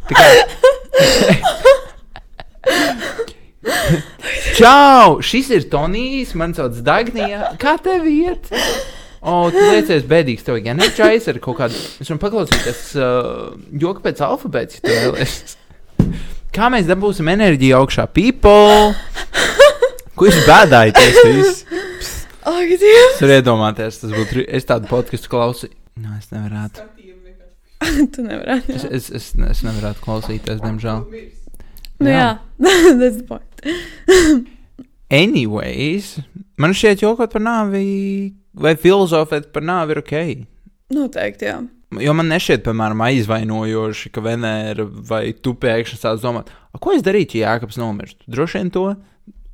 [0.09, 0.25] Tā kā...
[4.57, 5.21] Čau!
[5.25, 7.53] Šis ir Tonijs, man sauc Dagnija.
[7.61, 8.51] Kā tev iet?
[9.23, 11.79] O, tu liecies bēdīgs tev, ja ne čais ar kaut kādu.
[12.03, 15.55] Es varu paklausīties uh, joku pēc alfabēta, ja tu vēlies.
[16.53, 18.05] Kā mēs dabūsim enerģiju augšā?
[18.13, 18.91] People!
[20.16, 21.20] Ko bēdājaties?
[21.26, 21.80] visi?
[22.53, 23.22] Ak, Dievs!
[23.22, 24.43] Varu iedomāties, tas būtu.
[24.45, 25.74] Es tādu podkāstu klausīju.
[26.03, 26.84] Nē, es nevarētu.
[28.14, 28.76] tu nevarētu.
[28.76, 31.05] Es, es, es, es nevarētu klausīties, diemžēl.
[32.03, 32.28] Nu, jā,
[32.59, 33.64] tas ir point.
[35.14, 36.18] Anyways,
[36.59, 37.86] man šķiet, jokot par nāvi
[38.53, 40.16] vai filozofēt par nāvi ir ok.
[40.93, 41.57] Noteikti, jā.
[42.01, 47.05] Jo man nešķiet, piemēram, aizvainojoši, ka Venēra vai tu pēkšņi sāc domāt, "A, ko es
[47.05, 48.18] darītu, ja Jēkabs nomirst?
[48.28, 48.88] Droši vien to.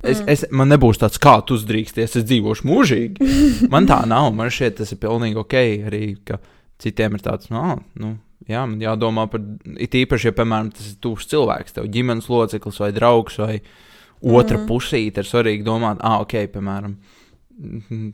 [0.00, 0.28] Es, mm.
[0.32, 3.28] es, man nebūs tāds, kā tu uzdrīksties, es dzīvošu mūžīgi.
[3.72, 4.30] Man tā nav.
[4.32, 5.56] Man šķiet, tas ir pilnīgi ok.
[5.90, 6.04] Arī
[6.80, 8.14] citiem ir tāds, no, nu,
[8.48, 9.42] jā, man jādomā par,
[9.76, 13.58] it īpaši, ja, piemēram, tas ir tuvs cilvēks, tev ģimenes loceklis vai draugs vai
[14.20, 14.66] otra mm.
[14.68, 16.96] pusīte, ir svarīgi domāt, ah, ok, piemēram,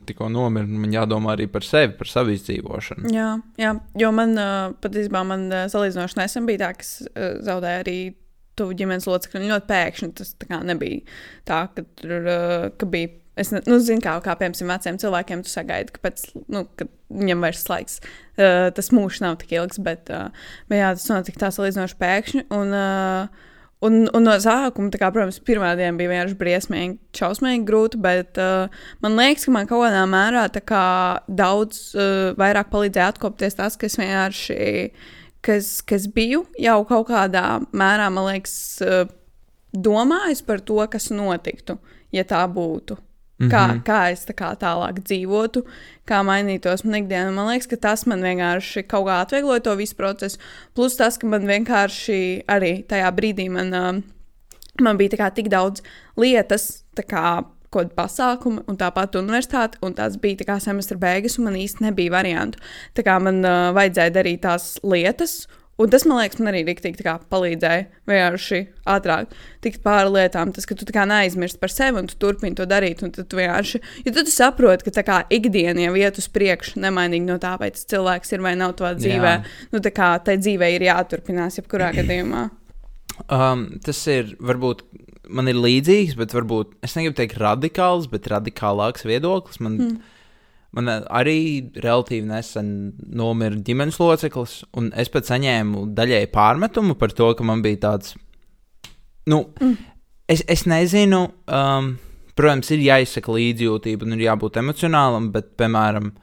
[0.07, 3.11] tikko nomira, man jādomā arī par sevi, par savu izdzīvošanu.
[3.15, 3.29] Jā,
[3.59, 3.73] jā,
[4.03, 4.35] jo man
[4.83, 6.93] patiesībā man salīdzinoši nesen bija tā, ka es
[7.47, 7.99] zaudēju arī
[8.57, 9.41] tuvu ģimenes locekli.
[9.43, 11.01] un Ļoti pēkšņi tas tā nebija
[11.47, 13.15] tā, ka tur uh, ka bija.
[13.37, 17.43] Es nu, zinu, kā, kā piemēram, veciem cilvēkiem tu sagaidi, ka pēc, nu, kad viņam
[17.45, 20.33] vairs laiks, uh, tas mūžs nav tik ilgs, bet, uh,
[20.71, 22.47] bet jā, tas notika tā salīdzinoši pēkšņi.
[22.57, 23.45] Un, uh,
[23.77, 28.73] Un, un no sākuma, kā, protams, pirmā diena bija vienkārši briesmīgi, šausmīgi grūti, bet uh,
[29.05, 30.85] man liekas, ka man kaut kādā mērā kā
[31.29, 34.57] daudz uh, vairāk palīdzēja atkopties tas, ka es vienkārši,
[35.47, 39.09] kas, kas biju jau kaut kādā mērā, man liekas, uh,
[39.73, 41.77] domājis par to, kas notiktu,
[42.15, 42.97] ja tā būtu.
[43.37, 43.81] Kā, mm -hmm.
[43.85, 45.61] kā es tā kā tālāk dzīvotu,
[46.09, 47.31] kā mainītos manā ikdienā.
[47.31, 50.39] Man liekas, ka tas man vienkārši kaut kā atviegloja to visu procesu.
[50.73, 54.01] Plus tas, ka man vienkārši arī tajā brīdī man, uh,
[54.81, 55.81] man bija kā tik daudz
[56.17, 61.49] lietas, kā kaut kāda pasākuma, un tāpat universitāte, un tās bija tā semestra beigas, un
[61.49, 62.61] man īsti nebija variantu.
[62.97, 65.45] Tā kā man uh, vajadzēja darīt tās lietas.
[65.77, 70.49] Un tas, man liekas, man arī rīktīgi palīdzēja vienkārši ātrāk tikt pāri lietām.
[70.55, 73.03] Tas, ka tu neaizmirsti par sevi un tu turpini to darīt.
[73.05, 76.79] Un tu vienkārši, jo tu, tu saproti, ka tā kā ikdiena jau iet uz priekšu,
[76.81, 79.35] nemainīgi no tā, vai tas cilvēks ir vai nav tavā dzīvē.
[79.37, 79.67] Jā.
[79.75, 82.47] Nu, tā kā tai dzīvē ir jāturpinās, jebkurā gadījumā.
[83.29, 84.81] Um, tas ir varbūt
[85.29, 89.59] man ir līdzīgs, bet varbūt es negribu teikt radikāls, bet radikālāks viedoklis.
[89.63, 90.15] Man, mm.
[90.77, 91.39] man arī
[91.75, 92.71] relatīvi nesen
[93.07, 98.15] nomira ģimenes loceklis, un es pat saņēmu daļēji pārmetumu par to, ka man bija tāds.
[99.27, 99.75] Nu, mm.
[100.31, 101.93] es, es nezinu, um,
[102.37, 106.13] protams, ir jāizsaka līdzjūtība un ir jābūt emocionālam, bet, piemēram,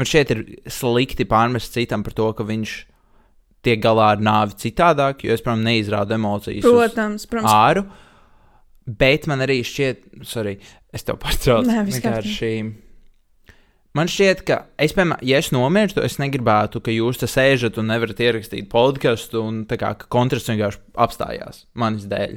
[0.00, 2.78] man šeit ir slikti pārmest citam par to, ka viņš
[3.66, 6.64] tiek galā ar nāvi citādāk, jo es, protams, neizrādu emocijas.
[6.66, 7.50] Protams, protams.
[7.52, 7.86] āru.
[9.00, 10.56] Bet man arī šķiet, sorry,
[10.94, 11.68] es tev pārtraucu.
[11.68, 12.54] Nē, vienkārši.
[13.96, 17.90] Man šķiet, ka es, piemēram, ja es nomirstu, es negribētu, ka jūs te sēžat un
[17.90, 22.36] nevarat ierakstīt podkāstu, un tā kā kontrasts vienkārši apstājās manis dēļ,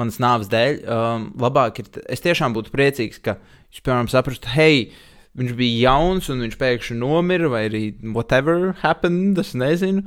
[0.00, 0.78] manas nāves dēļ.
[0.88, 4.88] Um, labāk ir, es tiešām būtu priecīgs, ka jūs, piemēram, saprastu, hei,
[5.36, 10.06] viņš bija jauns un viņš pēkšņi nomira, vai arī whatever happened, es nezinu.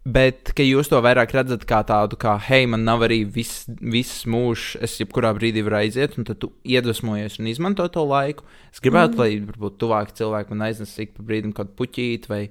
[0.00, 4.24] Bet ka jūs to vairāk redzat kā tādu, kā, hei, man nav arī viss, viss
[4.24, 8.48] mūžs, es jebkurā brīdī varu aiziet, un tad tu iedvesmojies un izmanto to laiku.
[8.72, 9.20] Es gribētu, mm.
[9.20, 12.46] lai varbūt tuvāki cilvēki man aiznes ik pa brīdim kaut puķīt, vai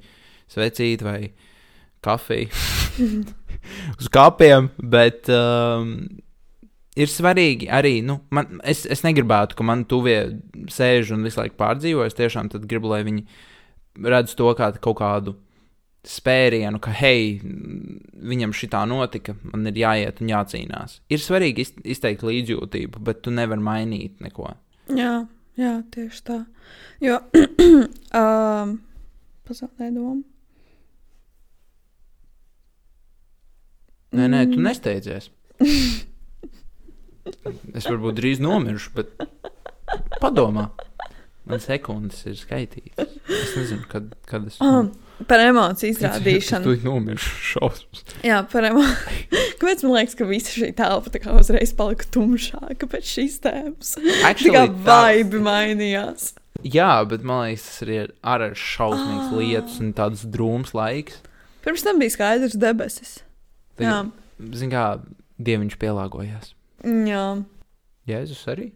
[0.53, 1.31] svecīt, vai
[2.05, 2.53] kafiju
[3.99, 4.69] uz kāpiem.
[4.77, 5.95] Bet um,
[6.99, 10.17] ir svarīgi arī, nu, man, es, es negribētu, ka man tuvie
[10.71, 12.03] sēž un visu laiku pārdzīvo.
[12.07, 13.23] Es tiešām tad gribu, lai viņi
[14.09, 15.35] redz to kā kaut kādu
[16.07, 20.99] spērienu, ka, hei, viņam šī tā notika, man ir jāiet un jācīnās.
[21.11, 24.53] Ir svarīgi iz, izteikt līdzjūtību, bet tu nevari mainīt neko.
[24.95, 25.25] Jā,
[25.59, 26.37] jā, tieši tā.
[27.03, 27.19] Jo,
[28.23, 28.77] um,
[29.49, 30.23] pazaudēju domu.
[34.15, 34.53] Nē, nē, Mm.
[34.55, 35.27] tu nesteidzies.
[37.75, 39.13] Es varbūt drīz nomiršu, bet
[40.21, 40.69] padomā.
[41.49, 43.13] Man sekundes ir skaitītas.
[43.25, 44.59] Es nezinu, kad, kad es.
[44.61, 44.91] Um,
[45.27, 46.63] par emociju izrādīšanu.
[46.67, 48.03] tu nomiršu šausmas.
[48.27, 49.39] Jā, par emociju.
[49.59, 53.95] Kāpēc man liekas, ka visa šī telpa tā kā uzreiz palika tumšāka pēc šīs tēmas?
[53.97, 56.29] Tā kā Actually, tā- vibe mainījās.
[56.67, 59.35] Jā, bet man liekas, tas arī ir ārā šausmīgs Ah.
[59.39, 61.17] lietas un tāds drūms laiks.
[61.65, 63.17] Pirms tam bija skaidrs debesis.
[63.79, 64.03] Jā,
[64.53, 64.85] Zini, kā
[65.39, 66.53] dieviņš pielāgojās.
[66.83, 67.25] Jā.
[68.09, 68.71] Jēzus arī?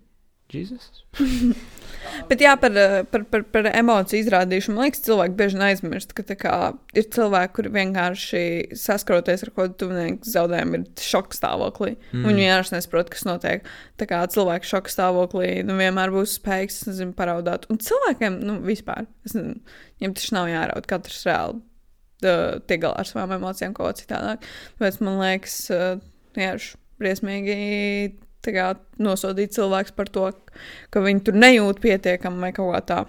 [2.29, 2.75] Bet jā, par,
[3.09, 4.75] par, par, par emociju izrādīšanu.
[4.77, 6.57] Man liekas, cilvēki bieži aizmirst, ka kā,
[6.93, 8.43] ir cilvēki, kuri vienkārši
[8.77, 11.95] saskaroties ar kaut kādu tuvinieku zaudējumu, ir šoka stāvoklī.
[12.11, 12.27] Mm.
[12.27, 13.71] Viņi vienkārši nesaprot, kas notiek.
[14.01, 17.65] Tā kā cilvēks šoka stāvoklī nu, vienmēr būs spējīgs nezinu, paraudāt.
[17.73, 19.57] Un cilvēkiem nu, vispār, nezinu,
[19.97, 21.63] viņiem taču nav jāraud katrs reāli.
[22.29, 24.45] uh, Tiek galā ar savām emocijām, ko citādāk.
[24.77, 25.97] Tāpēc man liekas, uh,
[26.37, 27.57] vienkārši briesmīgi
[28.51, 30.25] kā, nosodīt cilvēku par to,
[30.91, 32.99] ka viņi tur nejūt pietiekami vai kaut kā tā.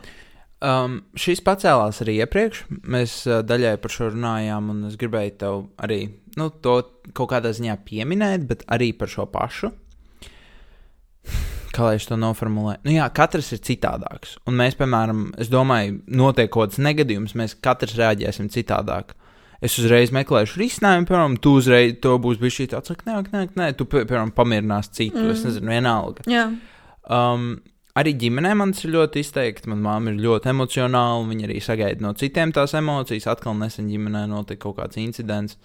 [0.64, 2.62] Um, šis pacēlās arī iepriekš.
[2.88, 6.06] Mēs uh, daļai par šo runājām, un es gribēju tev arī
[6.38, 6.78] nu, to
[7.12, 9.72] kaut kādā ziņā pieminēt, bet arī par šo pašu.
[11.74, 12.84] Kā lai es to noformulēju?
[12.86, 14.36] Nu, jā, katrs ir citādāks.
[14.46, 19.16] Un mēs, piemēram, es domāju, notiek kaut kāds negadījums, mēs katrs reaģēsim citādāk.
[19.64, 23.68] Es uzreiz meklēšu risinājumu, piemēram, tu uzreiz to būs bijis šī tāds, nē, nē, nē,
[23.78, 25.22] tu, pi- piemēram, pamierinās citu.
[25.22, 25.30] Mm.
[25.32, 26.26] Es nezinu, vienalga.
[26.28, 26.48] Jā,
[27.04, 27.58] Um,
[28.00, 29.68] arī ģimenē man tas ir ļoti izteikti.
[29.68, 31.26] Manā māte ir ļoti emocionāla.
[31.28, 33.26] Viņa arī sagaida no citiem tās emocijas.
[33.28, 35.58] Atkal nesen ģimenē notika kaut kāds incidents.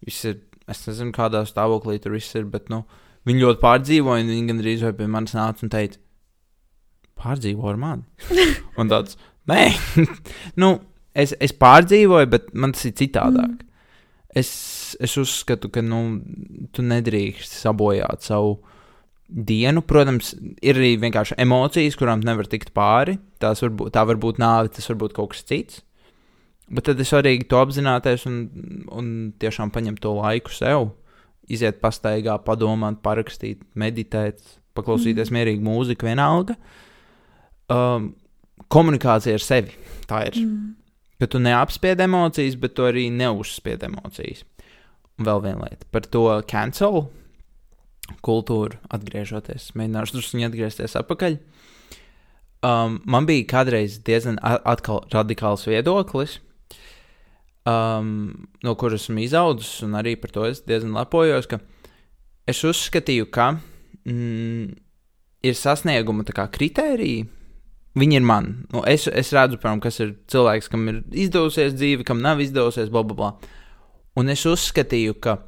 [0.00, 0.38] Viss ir,
[0.72, 2.86] es nezinu, kādā stāvoklī tur viss ir, bet nu,
[3.28, 4.24] viņi ļoti pārdzīvoja.
[4.24, 6.00] Viņi gandrīz vai pie manis nāca un teica,
[7.20, 8.08] pārdzīvo ar mani.
[8.80, 9.20] un tāds,
[9.52, 9.62] nē,
[10.64, 10.72] nu,
[11.16, 13.56] es, es pārdzīvoju, bet man tas ir citādāk.
[13.56, 13.66] Mm.
[14.36, 14.50] Es,
[15.00, 16.20] es uzskatu, ka nu,
[16.76, 18.58] tu nedrīkst sabojāt savu
[19.26, 19.82] dienu.
[19.86, 23.16] Protams, ir arī vienkārši emocijas, kurām nevar tikt pāri.
[23.42, 25.82] Tās var būt, tā var būt nāve, tas var būt kaut kas cits.
[26.66, 28.38] Bet tad ir svarīgi to apzināties un,
[28.90, 29.10] un
[29.40, 30.90] tiešām paņemt to laiku sev.
[31.46, 34.42] Iziet pastaigā, padomāt, parakstīt, meditēt,
[34.74, 35.36] paklausīties mm.
[35.38, 36.56] mierīgu mūziku, vienalga.
[37.70, 38.10] Um,
[38.72, 39.78] komunikācija ar sevi.
[40.10, 40.40] Tā ir.
[40.42, 40.74] Mm.
[41.16, 44.44] Ka tu neapspied emocijas, bet tu arī neuzspied emocijas.
[45.16, 47.06] Un vēl viena lieta par to cancel
[48.26, 49.72] kultūru, atgriežoties.
[49.78, 51.38] Mēģināšu drusku atgriezties atpakaļ.
[52.66, 54.38] Um, man bija kādreiz diezgan
[55.12, 56.38] radikāls viedoklis,
[57.68, 61.60] um, no kuras esmu izaudzis, un arī par to es diezgan lepojos, ka
[62.48, 63.52] es uzskatīju, ka
[64.08, 64.72] mm,
[65.46, 67.28] ir sasnieguma kritērija.
[67.96, 68.48] Viņi ir man.
[68.74, 72.90] Nu, es, es redzu, piemēram, kas ir cilvēks, kam ir izdevusies dzīve, kam nav izdevusies,
[72.92, 73.52] bla, bla, bla.
[74.20, 75.38] Un es uzskatīju, ka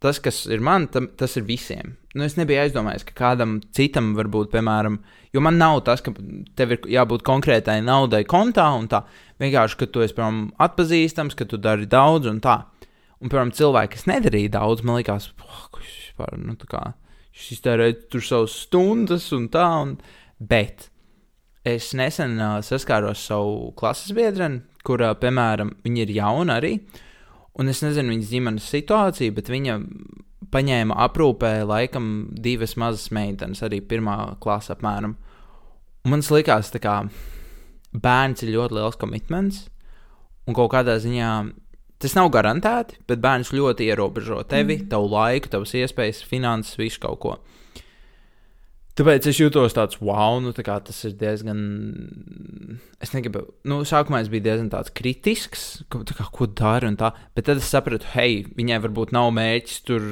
[0.00, 1.96] tas, kas ir man, tam, tas ir visiem.
[2.16, 4.96] Nu, es nebiju aizdomājies, ka kādam citam var būt, piemēram,
[5.34, 6.14] jo man nav tas, ka
[6.56, 9.04] tev ir jābūt konkrētai naudai kontā un tā.
[9.42, 12.62] Vienkārši, ka tu esi, piemēram, atpazīstams, ka tu dari daudz un tā.
[13.18, 16.84] Un, piemēram, cilvēki, kas nedarīja daudz, man liekas, "Poh, ko šis vispār, nu, tā kā,
[17.32, 19.98] šis iztērēja tur savas stundas un tā, un,
[20.40, 20.88] bet
[21.68, 26.72] es nesen uh, saskāros savu klases biedreni, kurā, piemēram, viņa ir jauna arī,
[27.58, 29.78] un es nezinu viņas ģimenes situāciju, bet viņa
[30.52, 35.16] paņēma aprūpē laikam divas mazas meitenes, arī pirmā klasa apmēram.
[36.06, 37.02] Un man likās, ka
[37.92, 39.66] bērns ir ļoti liels komitments,
[40.48, 41.32] un kaut kādā ziņā
[41.98, 44.88] tas nav garantēti, bet bērns ļoti ierobežo tevi, mm.
[44.92, 47.34] tavu laiku, tavas iespējas, finanses, visu kaut ko.
[48.98, 51.58] Tāpēc es jūtos tāds, wow, nu, tā kā tas ir diezgan.
[52.98, 57.12] Es negribu, nu, sākumā es biju diezgan tāds kritisks, ka, kā, ko dara un tā,
[57.38, 60.08] bet tad es sapratu, hei, viņai varbūt nav mērķis tur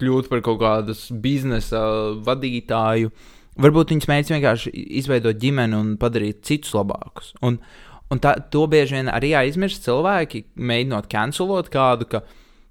[0.00, 1.82] kļūt par kaut kādas biznesa
[2.24, 3.12] vadītāju.
[3.60, 4.72] Varbūt viņas mērķis vienkārši
[5.02, 7.34] izveidot ģimeni un padarīt citus labākus.
[7.44, 7.60] Un,
[8.08, 12.24] un tā, to bieži vien arī aizmirst cilvēki, mēģinot cancelot kādu, ka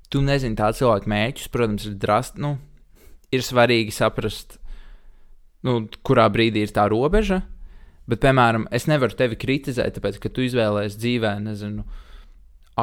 [0.10, 1.54] tu nezini tā cilvēka mērķus.
[1.54, 2.56] Protams, ir drast, nu,
[3.30, 4.58] ir svarīgi saprast,
[5.68, 7.42] nu, kurā brīdī ir tā robeža.
[8.10, 11.86] Bet, piemēram, es nevaru tevi kritizēt, tāpēc, ka tu izvēlējies dzīvē, nezinu,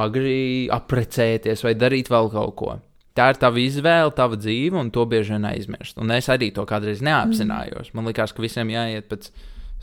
[0.01, 2.76] agri apprecēties vai darīt vēl kaut ko.
[3.18, 5.99] Tā ir tava izvēle, tava dzīve, un to bieži vien aizmirst.
[6.01, 7.91] Un es arī to kādreiz neapzinājos.
[7.93, 9.28] Man liekas, ka visiem jāiet pēc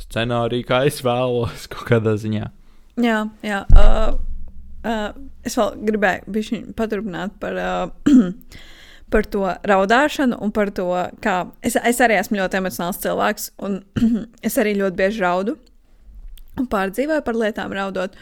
[0.07, 2.47] scenārija, kā es vēlos, kaut kādā ziņā.
[3.03, 3.19] jā.
[3.45, 3.61] jā.
[3.75, 4.15] Uh,
[4.87, 5.11] uh,
[5.45, 7.91] es vēl gribēju paturpināt par, uh,
[9.13, 10.89] par to raudāšanu un par to,
[11.23, 13.79] kā es, es arī esmu ļoti emocionāls cilvēks, un
[14.47, 15.55] es arī ļoti bieži raudu
[16.57, 18.17] un pārdzīvoju par lietām raudot.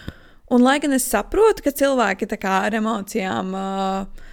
[0.51, 4.25] Un, lai gan es saprotu, ka cilvēki kā ar emocijām uh,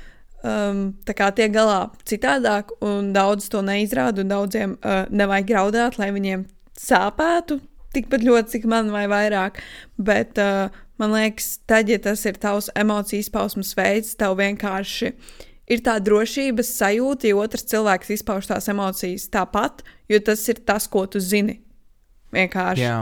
[0.44, 6.11] um, kā tiek galā citādāk, un daudz to neizrāda, un daudziem uh, nevajag raudāt, lai
[6.12, 6.44] viņiem
[6.78, 9.62] sāpētu tikpat ļoti, cik man vai vairāk.
[10.00, 10.68] Bet uh,
[11.00, 16.74] man liekas, tad, ja tas ir tavs emociju izpausmes veids, tev vienkārši ir tā drošības
[16.76, 19.80] sajūta, ja otrs cilvēks izpauž tās emocijas tāpat,
[20.12, 21.62] jo tas ir tas, ko tu zini.
[22.32, 22.84] Vienkārši.
[22.84, 23.00] Jā,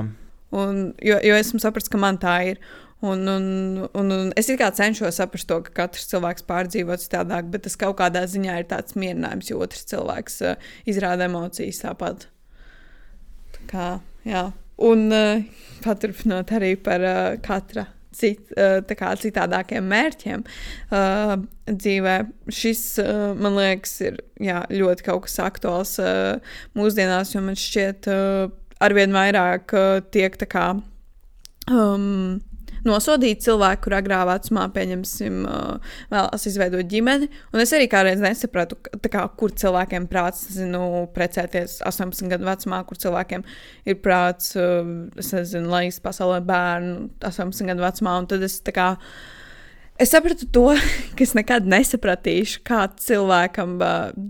[0.51, 2.63] Un, jo, jo esmu sapratis, ka man tā ir.
[3.01, 3.45] Un, un,
[3.97, 7.97] un, un es kā cenšos saprast to, ka katrs cilvēks pārdzīvo citādāk, bet tas kaut
[8.01, 12.27] kādā ziņā ir tāds mierinājums, jo otrs cilvēks uh, izrāda emocijas tāpat.
[13.57, 13.87] Tā kā,
[14.29, 14.51] jā.
[14.91, 15.47] Un uh,
[15.85, 17.87] paturpinot arī par uh, katra
[18.17, 21.37] cit, uh, kā, citādākiem mērķiem uh,
[21.71, 22.17] dzīvē.
[22.51, 28.11] Šis, uh, man liekas, ir jā, ļoti kaut kas aktuāls uh, mūsdienās, jo man šķiet,
[28.11, 28.51] uh,
[28.83, 30.69] arvien vairāk uh, tiek tā kā.
[31.71, 32.41] Um,
[32.89, 35.43] nosodīt cilvēku, kur agrā vecumā, pieņemsim,
[36.13, 37.31] vēlas izveidot ģimeni.
[37.55, 38.79] Un es arī kādreiz nesapratu,
[39.11, 43.45] kā, kur cilvēkiem prāts, nezinu, precēties 18 gadu vecumā, kur cilvēkiem
[43.91, 48.19] ir prāts, es nezinu, lai izpasaulē pasaulē bērnu 18 gadu vecumā.
[48.21, 48.89] Un tad es tā kā
[50.01, 50.63] Es sapratu to,
[51.17, 53.75] ka es nekad nesapratīšu, kā cilvēkam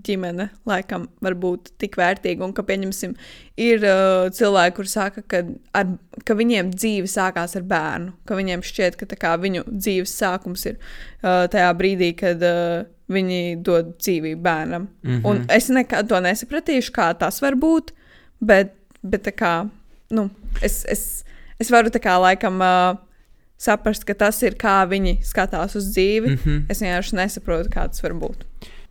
[0.07, 2.43] ģimene laikam var būt tik vērtīga.
[2.43, 3.12] Un ka, pieņemsim,
[3.61, 5.45] ir uh, cilvēki, kuriem saka, ka,
[5.79, 5.93] ar,
[6.27, 10.81] ka viņiem dzīve sākās ar bērnu, ka viņiem šķiet, ka kā, viņu dzīves sākums ir
[10.81, 14.89] uh, tajā brīdī, kad uh, viņi dod dzīvību bērnam.
[15.05, 15.29] Mm -hmm.
[15.31, 17.95] Un es nekad to nesapratīšu, kā tas var būt,
[18.41, 19.68] bet, bet kā,
[20.11, 20.31] nu,
[20.62, 21.25] es, es,
[21.59, 22.59] es varu tā kā laikam.
[22.59, 23.07] Uh,
[23.61, 26.33] saprast, ka tas ir kā viņi skatās uz dzīvi.
[26.33, 26.65] Mm -hmm.
[26.73, 28.47] Es vienkārši nesaprotu, kā tas var būt.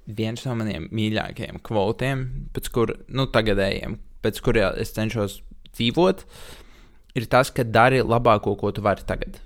[0.08, 5.42] Viens no maniem mīļākajiem kvotiem, pēc kur, nu, tagadējiem, pēc kuriem es cenšos
[5.76, 6.26] dzīvot,
[7.16, 9.40] ir tas, ka dari labāko, ko tu vari tagad.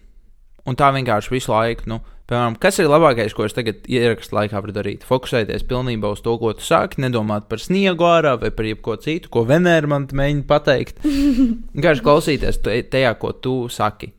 [0.66, 4.62] Un tā vienkārši visu laiku, nu, piemēram, kas ir labākais, ko es tagad ierakstu laikā
[4.62, 5.04] varu darīt?
[5.04, 9.30] Fokusēties pilnībā uz to, ko tu sāki, nedomāt par sniegu ārā vai par jebko citu,
[9.30, 11.04] ko vienmēr man mēģina pateikt.
[11.76, 14.14] Vienkārši klausīties tajā, ko tu saki.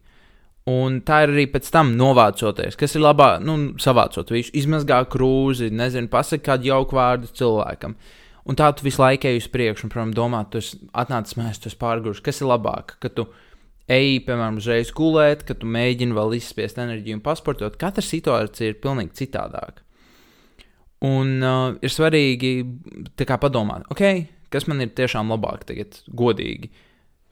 [0.65, 5.69] Un tā ir arī pēc tam novācoties, kas ir labāk, nu, savācot visu, izmazgā krūzi,
[5.69, 7.99] nezinu, pasakot kādu jauku vārdu cilvēkam.
[8.49, 11.61] Un tā tu visu laiku ej uz priekšu, un, protams, domā, tu esi atnācis mēs,
[11.61, 12.23] tu esi pārgājis.
[12.25, 13.27] Kas ir labāk, ka tu
[13.93, 17.77] ej, piemēram, uzreiz gulēt, ka tu mēģini vēl izspiest enerģiju un pasportot.
[17.81, 19.85] Katra situācija ir pilnīgi citādāka.
[21.05, 22.55] Un uh, ir svarīgi
[23.21, 24.05] padomāt, ok,
[24.49, 26.73] kas man ir tiešām labāk tagad, godīgi.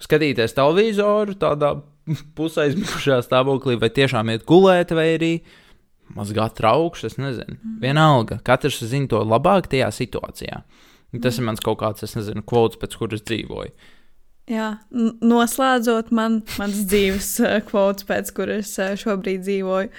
[0.05, 1.73] Skatīties televizoru tādā
[2.37, 5.33] pusaizmigušā stāvoklī, vai tiešām iet gulēt, vai arī
[6.17, 7.13] mazgāt traukšus.
[7.13, 7.57] Es nezinu.
[7.59, 7.77] Mm.
[7.83, 10.63] Vienalga, katrs zina to labāk tajā situācijā.
[11.21, 11.39] Tas mm.
[11.39, 13.73] ir mans kaut kāds, es nezinu, kvots, pēc kuras dzīvoju.
[14.51, 14.73] Jā,
[15.23, 17.37] noslēdzot man, mans dzīves
[17.71, 19.93] kvots, pēc kuras uh, šobrīd dzīvoju,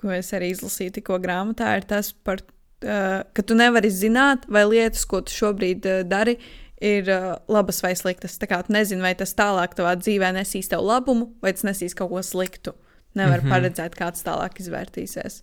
[0.00, 2.40] ko es arī izlasīju tikko grāmatā, ir tas, par,
[2.86, 6.38] uh, ka tu nevari zināt, vai lietas, ko tu šobrīd dari,
[6.82, 8.36] ir uh, labas vai sliktas.
[8.40, 11.96] Tā kā tu nezini, vai tas tālāk tavā dzīvē nesīs tev labumu, vai tas nesīs
[11.98, 12.74] kaut ko sliktu.
[13.14, 13.54] Nevar mm -hmm.
[13.54, 15.42] paredzēt, kāds tālāk izvērtīsies.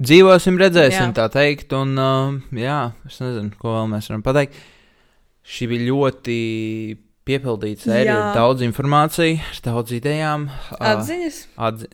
[0.00, 1.16] Dzīvosim, redzēsim, jā.
[1.16, 1.72] tā teikt.
[1.72, 4.54] Un, uh, jā, es nezinu, ko vēl mēs varam pateikt.
[5.44, 6.38] Šī bija ļoti
[7.24, 10.48] piepildīta sērija ar daudz informācijas, daudz idejām.
[10.72, 11.48] Uh, atziņas?
[11.56, 11.88] Atzi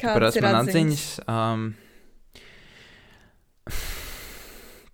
[0.00, 0.68] Kādas ir atziņas?
[0.68, 1.74] atziņas um,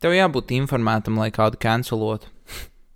[0.03, 2.32] Tev jābūt informētam, lai kādu cancelotu.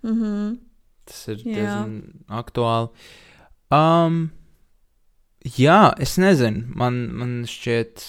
[0.06, 0.58] Mm -hmm.
[1.06, 2.88] Tas ir diezgan aktuāli.
[3.70, 4.30] Um,
[5.42, 6.66] jā, es nezinu.
[6.74, 8.04] Man, man šķiet.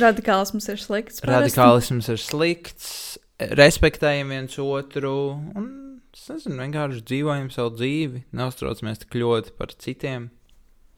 [0.00, 1.20] Radikālisms ir slikts.
[1.20, 1.52] Parasti.
[1.52, 3.18] Radikālisms ir slikts.
[3.38, 5.16] Respektējam viens otru.
[5.56, 5.68] Un
[6.12, 8.24] es nezinu, vienkārši dzīvojam savu dzīvi.
[8.32, 10.30] Neuztraucamies tik ļoti par citiem.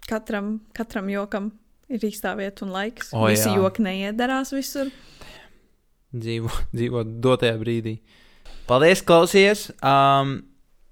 [0.09, 1.53] Katram, katram jokam
[1.89, 3.13] ir īstā vieta un laiks.
[3.15, 3.57] O, Visi jā.
[3.59, 4.91] joki neiedarās visur.
[6.15, 7.99] Dzīvo, dzīvot dotajā brīdī.
[8.65, 9.67] Paldies, klausies!
[9.85, 10.39] Um,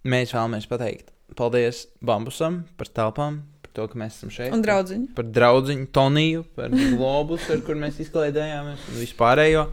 [0.04, 4.52] mēs vēlamies pateikt paldies Bambusam par telpām, par to, ka mēs esam šeit.
[4.52, 5.08] Un draudziņu.
[5.16, 9.66] Par, draudziņu, Toniju, par globus, ar kur mēs izklaidējāmies un vispārējo.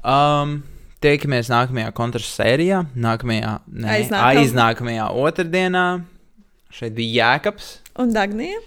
[0.00, 0.58] Um,
[1.04, 4.40] Tiekamies nākamajā kontrastu sērijā, nākamajā, ne, Aiznākam.
[4.40, 5.84] aiznākamajā otrdienā.
[6.74, 7.68] Šeit bija Jēkabs.
[8.02, 8.58] Un Dagnija.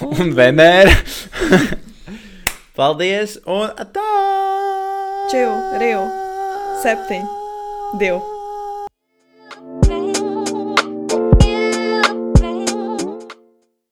[0.00, 0.96] Un, un Venēra.
[2.80, 3.36] Paldies!
[3.46, 4.08] Un tā!
[5.30, 6.02] Čau, Rio!
[6.80, 7.39] septiņi,
[7.92, 8.29] Deu.